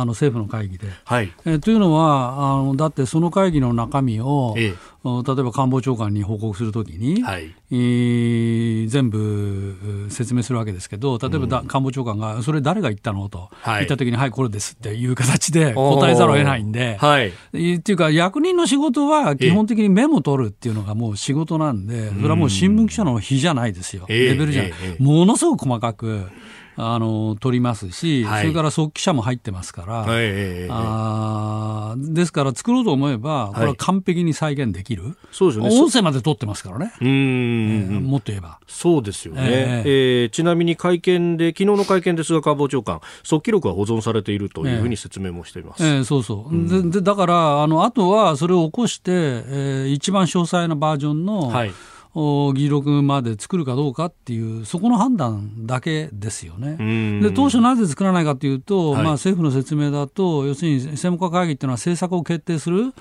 [0.05, 0.89] の政府の会議で。
[1.05, 1.33] はい。
[1.45, 17.33] えというのはあの、だってその会議の中身を、ええ例えば官房長官に報告するときに、はい、えー、全部説明するわけですけど、例えば、うん、官房長官が、それ誰が言ったのと、言ったときに、はい、これですっていう形で答えざるを得ないんで、はい、っ
[17.81, 26.31] ていうか、役人の仕事は基本的にメモ取るっていうのがもう仕事なんで、それはもう新聞記者の日じゃないですよ、レベルじゃない、ものすごく細かく。
[26.77, 38.59] あの取りますし、はい、それから速記者も入ってますから、はい、あですから作ろうと思えば、これは完璧に再現できる、はい、そうですね、音声まで取ってますからね、うん、えー、もっと言えば。
[38.67, 51.73] そうですよね、えー、えー、ちなみに会見で、昨日の会見で菅官房長官、速記録は保存されているというふうに説明もしています、えー、えー、そうそう、うん、でだからあの、あとはそれを起こして、えー、一番詳細なバージョンの、はい
[52.15, 57.21] 議事録まで作るかどうかっていう、そこの判断だけですよね。
[57.21, 62.93] で当初なぜ作らないかというと、はい、まあ、政府の説明だと、要するに専門家会議っていうのは政策を決定する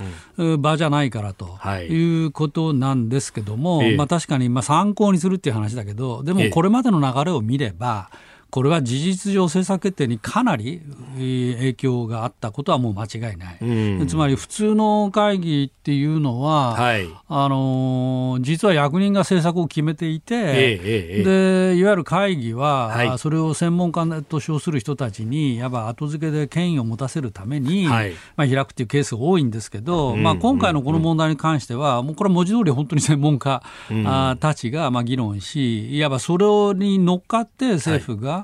[0.57, 1.57] 場じゃないからと
[1.89, 2.25] い。
[2.25, 8.09] うことなんですけども、はい、まあ、確かにまあ参考にするっていう話だけど、でもこれまでの流れを見れば、
[8.53, 10.83] これは事実上、政策決定にかなり
[11.15, 38.42] 影響があったことはもう間違いない、うん、つまり普通の会議っていうのは、はい、あの実は役人が政策を決めていて、ええでいわゆる会議は、はい、それを専門家と称する人たちに、やっぱ後付けで権威を持たせるために、はい、まあ、開くっていうケースが多いんですけど、うん、まあ、今回のこの問題に関しては、もうこれは文字通り本当に専門家、うん、たちがまあ議論し、いわばそれに乗っかって政府が、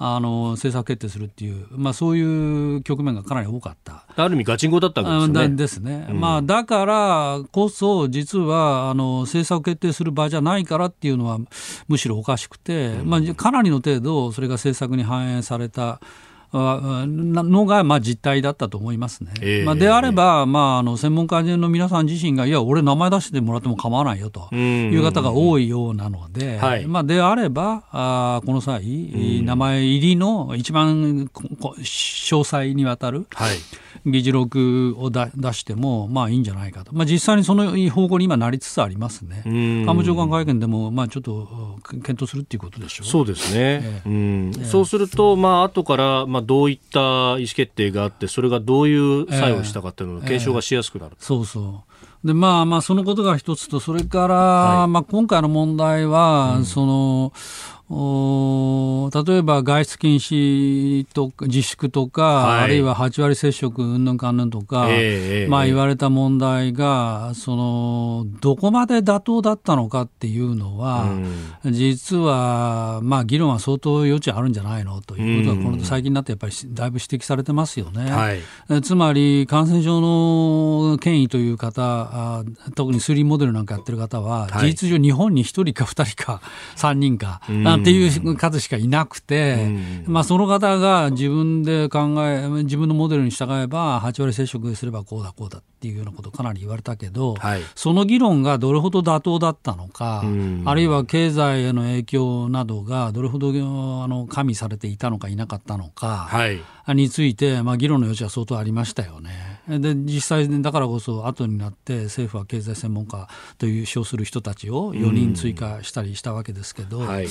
[0.00, 4.04] あの政策決定するっていう、まあ、そういう局面がかなり多かった。
[4.14, 5.56] ある意味、ガチンコだったわけですね。
[5.56, 11.40] ですね、うん、まあ、だからこそ、実はあの政策決定する場じゃないからっていうのは、
[11.88, 16.00] むしろおかしくて、うん、まあ、かなりの程度、それが政策に反映された。
[16.52, 19.32] のがまあ実態だったと思いますね。
[19.40, 33.56] えー、まあ、であれば、まあ、あの専門家の皆さん自身が、いや、俺、名前出してもらっても構わないよという方が多いようなので、はい、まあ、であれば、あこの際、名前入りの一番詳細にわたる、はい。
[34.06, 39.42] 議事録を出しても、まあいいんじゃないかと、まあ、実際にその方向に今、なりつつありますね、
[39.84, 43.06] 官房長官会見でも、まあ、ちょっと検討するっていうことでしょう。
[43.06, 44.52] そうですね、えー、うん。
[44.56, 52.26] えー、そうすると、まあ後から、まあ、どういった意思決定があって、それがどういう作用したかっていうのを検証がしやすくなる、えー、そうそう。
[52.26, 57.32] でまあまあそのことが一つとそれから、はい、まあ今回の問題は、うん、その
[57.90, 71.04] お例えば外出禁止とか自粛とか、はい、あるいは8割接触うんぬんかんぬんとか、えー、まあ、言われた問題がそのどこまで妥当だったのかっていうのは、
[71.64, 78.10] うん、実は、まあ、議論は相当余地あるんじゃないのということは、この最近になってやっぱりだいぶ指摘されてますよね。
[78.10, 86.42] はい、つまり感染症の権威という方特にスリーモデルなんかやってる方は、事実上日本に1人か2人か
[86.76, 89.68] 3人か、うんっていう数しかいなくて、
[90.06, 100.24] まあ、その方が自分で考え、自分のモデルに従えば、8割接触すればこうだ、こうだっていうようなことをかなり言われたけど、はい、その議論がどれほど妥当だったのか、
[100.64, 106.60] あるいは経済への影響などがどれほどあの加味されていたのかいなかったのか、はい。
[106.94, 109.57] について、まあ、議論の余地は相当ありましたよね。
[109.68, 117.26] で実際だからこそ後になって政府は経済専門家という称する人たちを4人追加したりしたわけですけど、うんはい、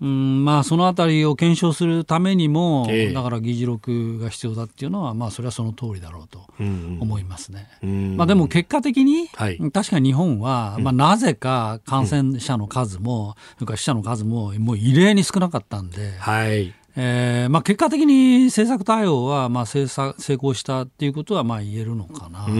[0.00, 7.68] うんまあ、そのあたりを検証するためにも、えー、だから議事録が必要だっていうのは、まあ、それはその通りだろうと思いますね。
[7.82, 16.12] うん、まあ、でも結果的に、はい、確かに日本は、まあ、なぜか感染者の数も、それから死者の数ももう異例に少なかったんで。
[16.18, 22.50] はいえーまあ、結果的に政策対応はまあ成成功したっていうことはまあ言えるのかなと、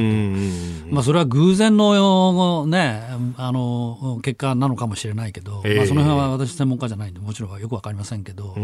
[0.88, 3.02] まあ、それは偶然の,、ね、
[3.36, 8.54] あの結果なのかもしれないけど、えー、まあ、その辺は私、専門家じゃないんで、もちろんよく分かりませんけど、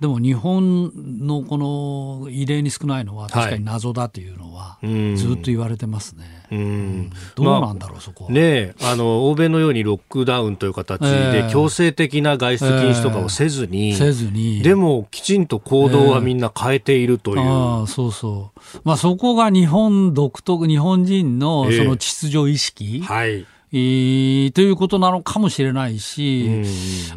[0.00, 0.92] でも日本
[1.26, 6.45] のこの異例に少ないのは、確かに謎だというのは、ずっと言われてますね。
[6.50, 8.30] うん、どうなんだろう、まあ、そこは。
[8.30, 17.38] ねあの欧米のようにロックダウンという形で、強制的な外出禁止とかをせずに、えー、せずにでもきちんと行動はみんな変えているという。
[17.38, 18.80] えー、あそうそう。
[18.84, 23.02] まあ、そこが日本独特、日本人のその秩序意識。
[23.04, 23.46] えー、はい。
[23.72, 26.62] えー、ということなのかもしれないし、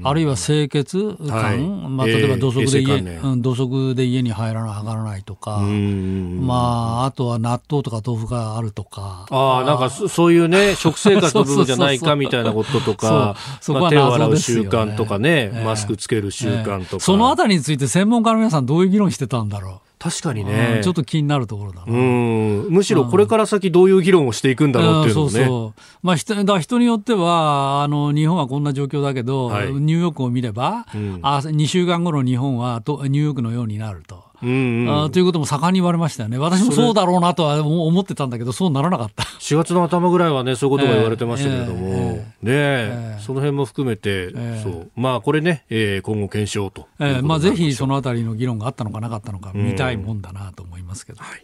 [0.02, 6.56] あるいは清潔感、はい、まあ、例えば土足で家、えー、うん、土足で家に入らない、上がらないとか、ま
[7.04, 9.28] あ、あとは納豆とか豆腐があるとか。
[9.30, 19.88] ああ、なんかそういうね、 食生活の部分じゃないかみたいなこととか、そこは、手を洗う習慣とかね、えー、マスクつける習慣とか、えー、そのあたりについて専門家の皆さんどういう議論してたんだろう。
[20.00, 21.91] 確かにね、ちょっと気になるところだな。
[21.91, 25.30] むしろこれから先どういう議論をしていくんだろうっていうのね。
[25.30, 25.82] そうそう。
[26.02, 34.28] まあ人、だ人によっては、あの、日本はこんな状況だけど、はい、ニューヨークを見れば、うん、あ2週間後の日本はとニューヨークのようになると。
[34.41, 36.37] うんうん、あということも盛んに言われましたよね。
[36.37, 39.23] 私もそうだろうなとは思ってたんだけど、そうならなかった。
[39.23, 44.91] 4月の頭ぐらいはね、そういうことが言われてましたけれども、えーえー、ねえー、その辺も含めて、えー、そう。
[44.95, 51.21] まあ、これね、えー、今後検証とえー、まあ、ぜひそのあたりの議論があったのかなかったのか、見たいもんだなと思いますけど。
[51.21, 51.43] はい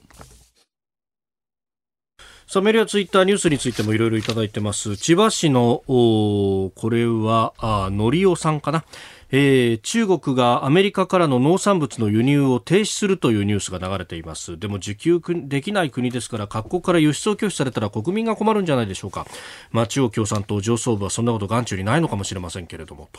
[2.47, 4.97] さあ、メールやツイッター、ニュースについてもいろいろいただいてます。
[4.97, 8.85] 千葉市の、これは、あ、のりおさんかな。
[9.31, 14.59] えー、中国がアメリカからの農産物の輸入を停止するというニュースが流れています。
[14.59, 19.25] でも受給できない国ですから各国から輸出を拒否されたら国民が困るんじゃないでしょうか、
[19.71, 23.09] まあ、中央共産党上層部はそんなこと眼中にないのかもしれませんけれども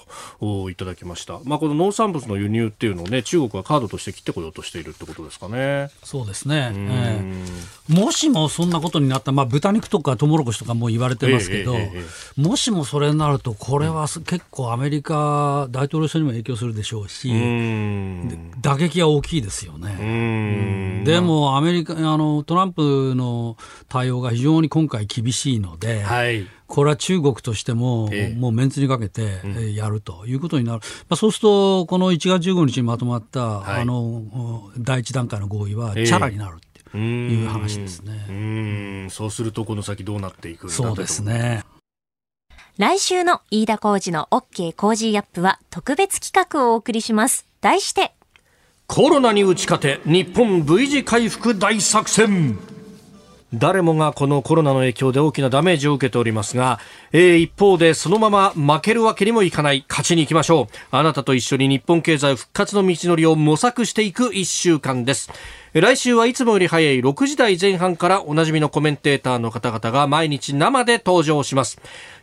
[0.40, 5.90] といただきました、まあ、この農産物の輸入っていうのを、ね、中国はカードとして切ってこようとしているってことですかね。
[6.02, 21.03] そうですね、えー、もしもそんなことになったら、まあ、豚肉とかトウモロコシとかも言われてますけど、えーえー、もしもそれになるとこれは結構アメリカ大統統領選にも影響するでしょうし、う打撃は大きいですよね。
[21.05, 23.57] でも、アメリカあの、トランプの
[23.88, 29.40] 対応が非常に今回厳しいので、はい、これは中国としても、えもうメンツにかけて
[29.74, 36.59] やるということになる、まあ、そうすると、この1月15日にまとまった、はい、あの第一段階の合意は、チャラになる。
[36.92, 39.07] という話ですね。
[39.09, 41.64] うそうすると、この先どうなっていくそうですね。
[42.78, 47.46] 来週の飯田浩二の OK 工事アップは特別企画をお送りします。
[47.62, 48.12] 題して、
[48.86, 52.58] コロナに打ち勝て、日本 V 字回復大作戦。
[53.54, 56.78] 誰もがこのコロナの影響で大きなダメージを受けておりますが、
[57.12, 59.86] えー、一方でそのまま負けるわけにもいかない。
[59.88, 60.74] 勝ちに行きましょう。
[60.90, 65.30] あなたと一緒に日本経済復活の道のりを模索していく一週間です。
[65.72, 71.78] 来週はいつもより早い6時台前半からおなじみのコメンテーターの方々が毎日生で登場します。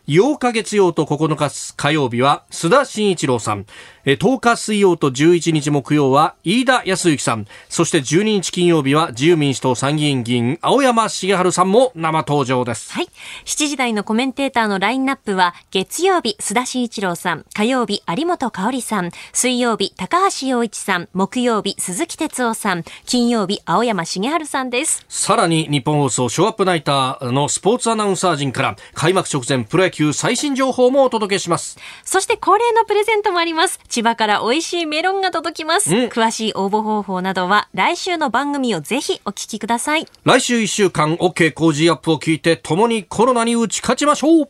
[0.08, 3.66] 8日月曜と9日火曜日は須田慎一郎さん。
[4.06, 7.46] 10日水曜と11日木曜は飯田康之さん。
[7.68, 12.92] そして12日金曜日は自由民主党参議院議員青山茂春さんも生登場です。
[12.92, 13.08] はい。
[13.44, 17.44] 7時台のコメンテーターのラインナップは月曜日須田慎一郎さん。
[17.54, 19.10] 火曜日有本香里さん。
[19.32, 21.08] 水曜日高橋洋一さん。
[21.12, 22.84] 木曜日鈴木哲夫さん。
[23.06, 25.04] 金曜曜日、青山茂春さんです。
[25.08, 31.78] さらに、日本放送ショーアップナイターのスポーツアナウンサー陣から、開幕直前プロ野球最新情報もお届けします。
[32.04, 33.78] そして恒例のプレゼントもあります。
[33.88, 35.90] 千葉から美味しいメロンが届きます。
[35.90, 40.06] 詳しい応募方法などは、来週の番組をぜひお聞きください。
[40.24, 44.48] 来週1週間、OK 工事アップを聞いて、共にコロナに打ち勝ちましょう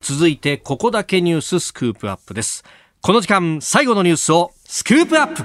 [0.00, 2.64] 続いて、ここだけニューススクープアップです。
[3.00, 5.44] この時間、最後のニュースをスクープアップ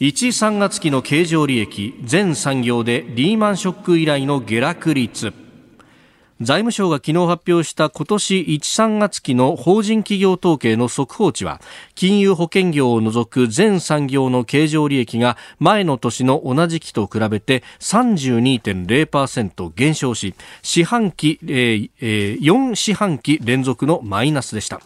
[0.00, 5.41] 1、3月期の経常利益、全産業でリーマンショック以来の下落率。
[6.44, 11.60] 財務省が昨日発表した今年1、3月期の法人企業統計の速報値は、
[11.94, 24.80] 金融保険業を除く全産業の経常利益が前の年の同じ期と比べて32.0%減少し、四半期、えーえー、4四半期連続のマイナスでした。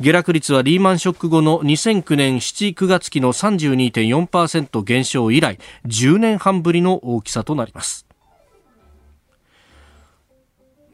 [0.00, 8.05] 下落率はリーマンショック後の2009年7、9月期の32.4%減少以来、10年半ぶりの大きさとなります。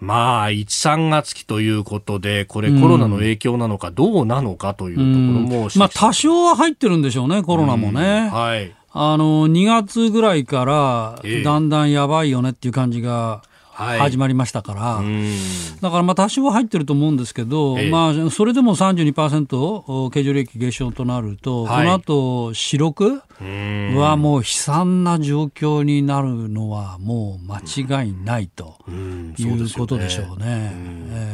[0.02, 8.28] まあ、1、3月期ということで、これコロナの影響なのかどうなのかというところも、まあ多少は入ってるんでしょうね、コロナもね。
[8.28, 8.74] はい。
[8.90, 13.42] あの、2月ぐらいから、だんだんやばいよねっていう感じが
[13.72, 23.22] 始まりましたから、はい、だからまあ多少は入ってると思うんですけど、えまあ、それでも32%経常利益減少となると、はい、この後四六
[23.96, 28.76] はもう悲惨な状況になるのはもう間違いないと
[29.38, 30.72] いうことでしょうね。
[31.10, 31.31] え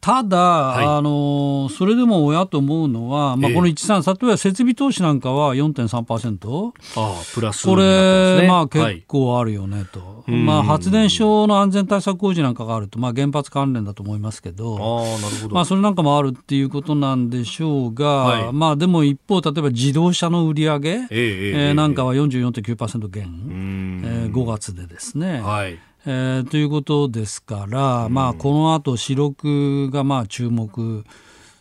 [0.00, 15.54] ただ、はい、あのそれでも親と思うのは、まあ、この13、例えば設備投資なんかは4.3%、ああプラス、ね、これ、まあ、結構あるよねと、はい、まあ、発電所の安全対策工事なんかがあると、まあ、原発関連だと思いますけど、あなるほど。
[15.54, 25.40] まあ、それなんかもあるっていうことなんでしょうが、はい、まあ、でも一方、例えば自動車の売り上げ、えー、えー、なんかは44.9%減、えー、5月でですね。
[25.42, 31.04] はいえー、ということですから、うん、まあ、この後四六がまあ注目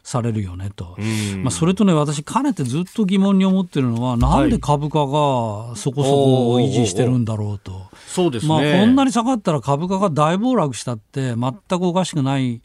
[0.04, 12.62] されるよねと、うん、まあ、それとね、私、かねてずっと疑問に思ってるのは、なんで株価がそこそこ維持してるんだろうと、そうですね、まあ、こんなに下がったら株価が大暴落したって、全くおかしくない。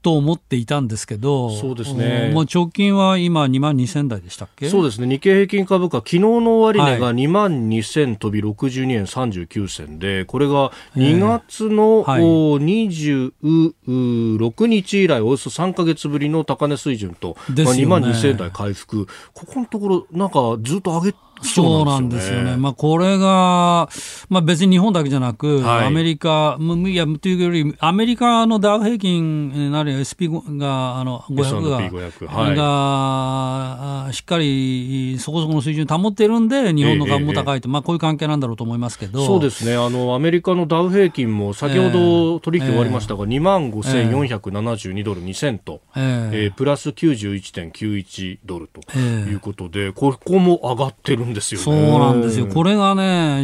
[0.00, 2.30] と思っていたんですけど、そうですね。
[2.32, 4.68] もう直近は今2万2000台でしたっけ？
[4.68, 5.08] そうですね。
[5.08, 19.08] 日経平均株価、昨日の終値が2万2000飛び62円39銭で、これが2月の、はい、26日以来、およそ3か月ぶりの高値水準と、ね、まあ、2万2000台回復。
[19.34, 22.56] ここのところ、なんかずっと上げそうなんですよね。
[22.56, 23.88] まあ、これが、
[24.28, 30.28] まあ、別に日本だけじゃなく、はい、アメリカ、いや、というより、アメリカのダウ平均なる SP
[30.58, 39.24] が、あの、500が、500はい、が、しっかりそこそこの水準保っているんで、日本の株も高いと、えー、まあ、こういう関係なんだろうと思いますけど。
[39.24, 39.76] そうですね。
[39.76, 52.46] あの、アメリカのダウ平均も先ほど取引終わりましたが、えー、2万5472ドル2セント、えー、えー、プラス91.91ドルということで、ここも上がってるんですよ、ね、そうなんですよ。
[52.46, 53.42] これがね、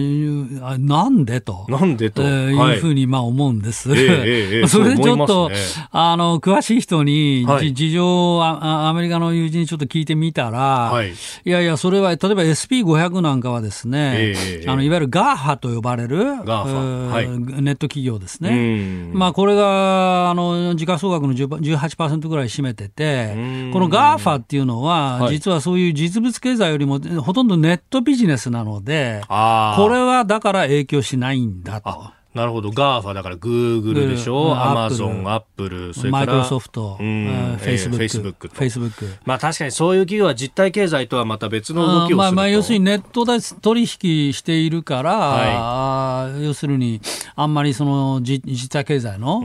[0.78, 1.66] なんでと。
[1.68, 2.22] なんでと。
[2.22, 2.78] えー、い。
[2.78, 3.90] うふうにまあ思うんです。
[3.90, 5.56] えー、えー、 それちょっと、ね、
[5.90, 11.14] あの、詳しい人に、はい、事情あ、アメリカの友人にちょっと聞いてみたら、はい、い
[11.44, 17.28] やいや、それは、例えば SP500 なんかはですね、えー、あの、いわゆる GAFA と呼ばれる、はい、
[17.62, 19.10] ネット企業ですね。
[19.12, 32.12] まあ、これが、あの、時価総額の18%ぐらい占めてて、この GAFA っていうのは、実はそういう実物経済よりもほとんどネネットビジネスなので、これはだから影響しないんだと。
[32.34, 38.48] なるほど、 GAFA だからグーグルでしょ、アマゾン、アップル、それからマイクロソフト、フェイスブック。
[38.48, 39.08] フェイスブック。
[39.24, 47.00] まあ確かにそういう企業は実体経済とはまた別の動きをするまあまあ要するにネットで取引しているから、はい、要するに
[47.36, 49.42] あんまりその実体経済の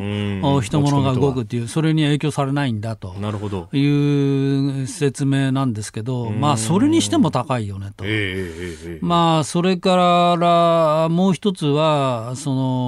[0.62, 3.14] 人物が動くっていう、それに影響されないんだと。
[3.14, 3.70] なるほど。
[3.72, 8.04] いう説明なんですけど、まあそれにしても高いよねと。
[9.02, 12.79] まあそれからもう一つは、その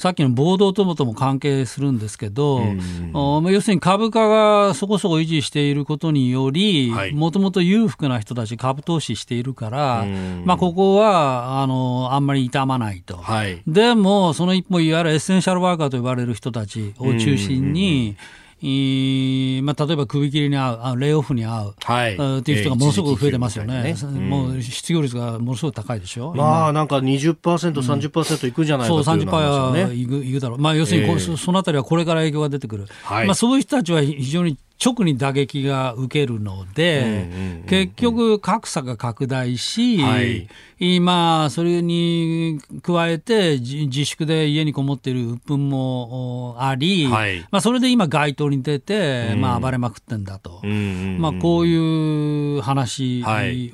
[0.00, 2.62] さっきの暴動ともとも関係するんですけど、
[3.12, 10.06] 要するに株価がそこそこ維持していることにより、もともと裕福な人たち、株投資しているから、
[10.46, 18.16] まあ、ここはあのあんまり傷まないと、はい、でも、その一方、いわゆるエッセンシャルワーカーと呼ばれる人たちを中心に、
[18.62, 23.94] まあ、例えば首切りに遭う、レイオフに遭う、はい、っていう人がものすごく増えてますよね、ね。
[24.20, 33.26] もう失業率がものすごく高いでしょ、まあなんか20%、30%いくじゃないか、うん、そう、30%いくいくだろう、まあ、要するにこ、えー、そのあたりはこれから影響が出てくる、はい。
[33.26, 53.22] まあ、そういう人たちは非常に直に打撃が受けるので、結局格差が拡大し、はい、今、それに加えて自粛で家にこもっている鬱憤もあり、はい、まあ、それで今街頭に出て、まあ、暴れまくってんだと、まあ、こういう話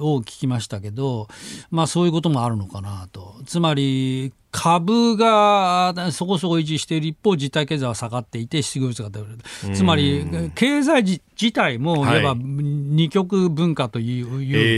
[0.00, 1.28] を聞きましたけど、
[1.70, 3.36] まあ、そういうこともあるのかなと。
[3.46, 9.26] つまり株がそこそこ維持している一方、実体経済は下がっていて、失業率が出る。
[9.74, 11.20] つまり、経済自
[11.52, 14.22] 体も、いわば二極文化とい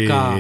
[0.05, 0.37] うか、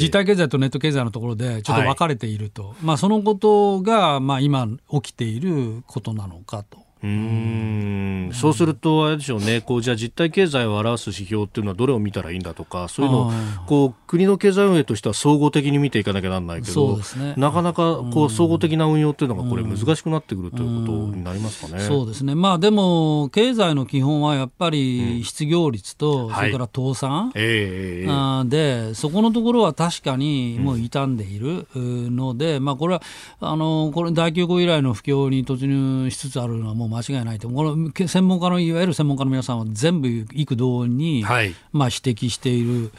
[0.00, 2.74] 実体経済とネット経済のところでちょっと分かれていると。
[2.82, 6.87] まあ、そのことが、まあ、今起きていることなのかと。
[7.02, 8.30] うん。
[8.32, 13.32] そうすると、あれでしょうね、こうじゃあ実体経済を表す指標っていうのはどれを見たらいいんだとか、そういうのを
[13.66, 21.82] こう国の経済運営としては総合的に見ていかなきゃならないけど、ね、なかなかこう総合的な運用っていうのがこれ難しくなってくるということになりますかね。
[21.82, 22.34] そうですね。
[22.34, 33.02] まあでも経済の基本はやっぱり失業率と、それから倒産、えー、でそこのところは確かにもう傷んでいるので、まあこれは
[33.40, 42.90] あのこれ大規模以来の不況に突入しつつあるのはもう間違いないと、この専門家のいわゆる専門家の皆さんは全部幾度に、はい、まあ、指摘している。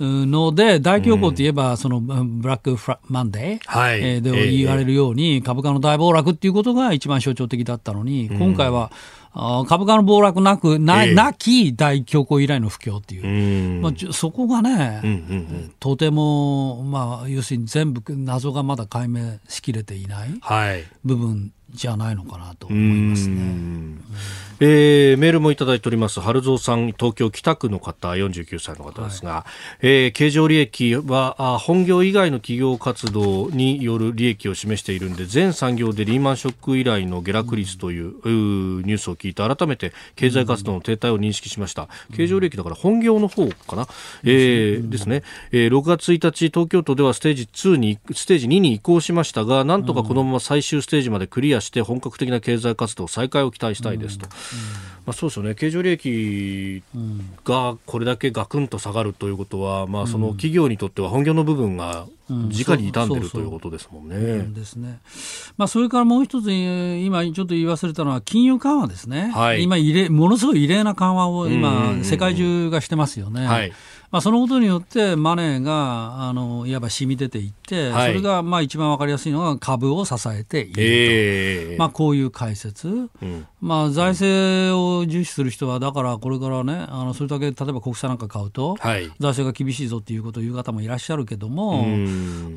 [0.00, 2.76] ので、大恐慌といえば、そのブラック
[3.08, 8.90] マンデー、はい、で言われるように、株価の大暴落っていうことが一番象徴的だったのに、今回は、
[9.66, 20.40] 株価の暴落なくな,、なき大恐慌以来の不況っていう、まあ、そこがね、とても、まあ、要するに全部謎がまだ解明しきれていない。
[21.04, 22.78] 部分じゃないのかなと思い
[23.10, 23.98] ますね。
[24.64, 26.20] えー、メールもいただいております。
[26.20, 29.46] 春蔵さん東京北区の方49歳の方ですが、は
[29.82, 43.88] い、えー、経常利益は本業以外の企業活動による利益を示しているんで全産業でリーマンショック以来の下落率という、うん、ニュースを聞いて改めて経済活動の停滞を認識しました、うん、経常利益だから本業の方かな、うん、
[44.26, 54.28] えー、ですね、えー、6月1日東京都ではステージ2にステージ2に移行しましたがなんとかこのまま最終ステージまでクリアして本格的な経済活動再開を期待したいですと。
[55.04, 56.82] まあ、そうですよね経常利益
[57.44, 64.46] がこれだけガクンと下がるということは、まあ、その企業にとっては本業の部分が直に傷んでる、ということですもんね。
[64.54, 65.00] ですね。
[65.56, 69.30] まあ、それからもう一つ、今ちょっと言い忘れたのは、金融緩和ですね。
[69.34, 73.46] はい、今異例、ものすごい異例な緩和を今、世界中がしてますよね。
[73.46, 73.72] はい
[74.12, 91.86] まあ、そのことによってマネーがあのいわば染み出ていって、はい、それがまあ一番わかりやすいのが株を支えていると、えー、まあ、こういう解説、うん、まあ、財政を重視する人は、だからこれからね、あのそれだけ例えば国債なんか買うと、はい、財政が厳しいぞっていうことを言う方もいらっしゃるけども、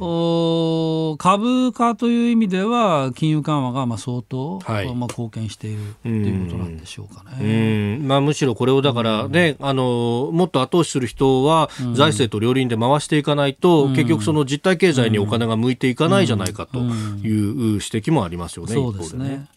[0.01, 7.97] お株価という意味では、金融緩和がまあ相当、はい、まあ、貢献しているということなんでしょうかね。
[8.01, 16.89] まあ、むしろこれをだからね、あのもっと後押しする人は財政と両輪で回していかないと、結局その実体経済にお金が向いていかないじゃないかという
[17.23, 19.47] 指摘もありますよね、そうですね。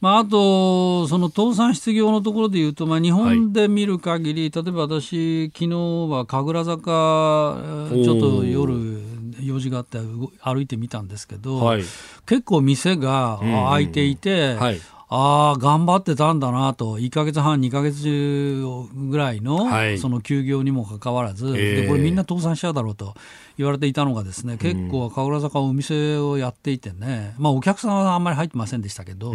[0.00, 5.76] まあ、あと、その倒産失業のところでいうと、まあ、日本で見る限り、はい、例えば私、昨日
[6.10, 7.58] は神楽坂、
[7.90, 9.02] ちょっと夜、
[9.42, 9.98] 用事があって
[10.42, 11.82] 歩いてみたんですけど、はい、
[12.26, 14.80] 結構店が開いていて、うんうんはい
[15.12, 18.62] ああ、頑張ってたんだなと、1か月半、2か月
[18.94, 23.14] ぐらいの、その休業にもかかわらず、えー、でこれ、みんな倒産しちゃうだろうと
[23.60, 29.34] 言われていたのが、ですね結構、神楽坂お店をやっていてね、まあ、お客さんはあんまり入ってませんでしたけど、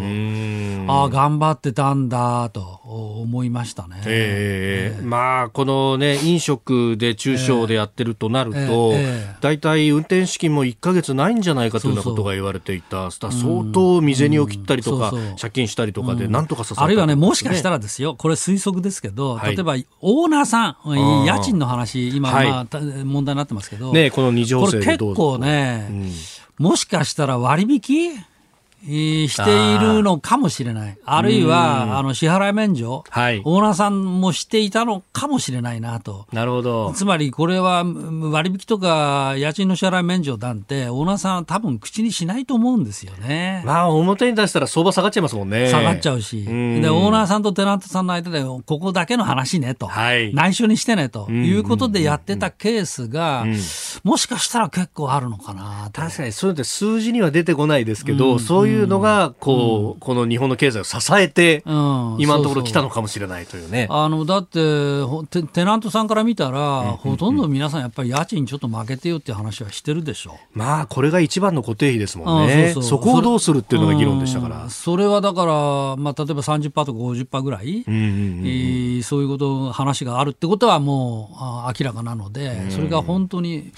[0.88, 4.02] ああ、頑張ってたんだと思いましたね。
[4.08, 8.94] えー、えー、まあ、このね、飲食で中小でやってるとなると、
[9.42, 13.32] 大体、運転資金も1か月ないんじゃないかというようなことが言われていた、相
[13.72, 22.68] 当、未銭を切ったりとか、借金したりとかで、なんとかさせ、あるいはね、もしかしたらですよ、これ推測ですけど、例えばオーナーさん、家賃の話、今、まあ、
[23.04, 25.90] 問題になってますけど、ね、この二乗制これ結構ね、
[26.58, 28.18] もしかしたら割引？
[28.88, 30.98] しているのかもしれない。
[31.06, 36.28] あるいは、あの、支払い免除、はい、オーナーさんもしていたのかもしれないなと。
[36.32, 36.94] なるほど。
[36.94, 43.64] つまり、これは割引とか家賃の支払い免除なんて、オーナーさんは多分口にしないと思うんですよね。
[43.66, 45.68] まあ、表に出したら相場下がっちゃいますもんね。
[45.68, 46.46] 下がっちゃうし。
[46.46, 49.88] で、オーナーさんとテナントさんの間で、ここだけの話ねと。
[49.88, 53.46] はい、内緒にしてねということでやってたケースが、
[54.04, 63.88] もしかしたら結構あるのかな確かに、そういう数字には出てこないですけど、そういういうのが、こう、この日本の経済を支えて、今のところ来たのかもしれないというね。
[63.90, 64.60] あのだって
[65.30, 70.38] テ、テナントさんから見たら、ほとんど皆さんやっぱり家賃ちょっと負けてよっていう話はしてるでしょ。
[70.56, 70.58] う。
[70.58, 72.72] まあ、これが一番の固定費ですもんね。
[72.74, 74.70] そうそこをどうするっていうのが議論でしたから。
[74.70, 75.52] それはだから、
[75.96, 81.30] まあ、例えば30%とか50%ぐらい、うんうんうん、そういうこと、話があるってことはも
[81.70, 83.72] う明らかなので、それが本当に、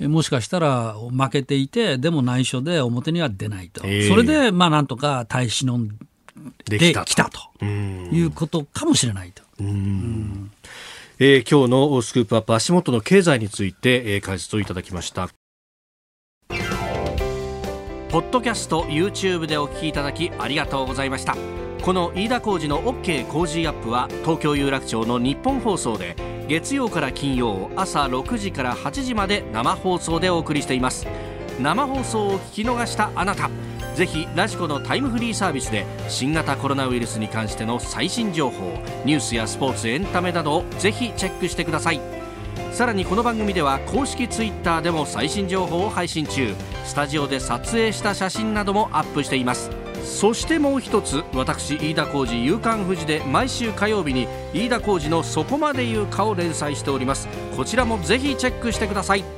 [0.00, 3.80] もしかしたら負けていて、でも内緒で表には出ないと。
[3.84, 5.98] えー、それで、まあなんとか耐え忍ん
[6.66, 7.64] できたと。
[7.64, 9.42] いうことかもしれないと。
[9.60, 10.52] うん。
[11.18, 15.28] えー、今日のスクープアップ足元の経済について、えー、解説をいただきました。
[18.10, 21.36] ポッドキャスト YouTube でお聞きいただきありがとうございました
[21.82, 26.16] この飯田浩司の OK 工事アップは東京有楽町の日本放送で
[26.48, 31.06] 月曜から金曜朝6時から8時まで生放送でお送りしています。
[31.60, 33.50] 生放送を聞き逃したあなた
[33.94, 42.00] ぜひラジコのタイムフリーサービスで新型コロナウイルスに関しての最新情報ニュースやスポーツエンタメなどをぜひチェックしてください。
[42.70, 46.54] さらにこの番組では公式 Twitter でも最新情報を配信中。
[46.84, 49.87] スタジオで撮影した写真などもアップしています。
[50.08, 57.28] そしてもう一つ私飯田浩司夕刊富士で毎週火曜日に飯田浩司の「そこまで言うか」を連載しております。
[57.56, 59.37] こちらもぜひチェックしてください。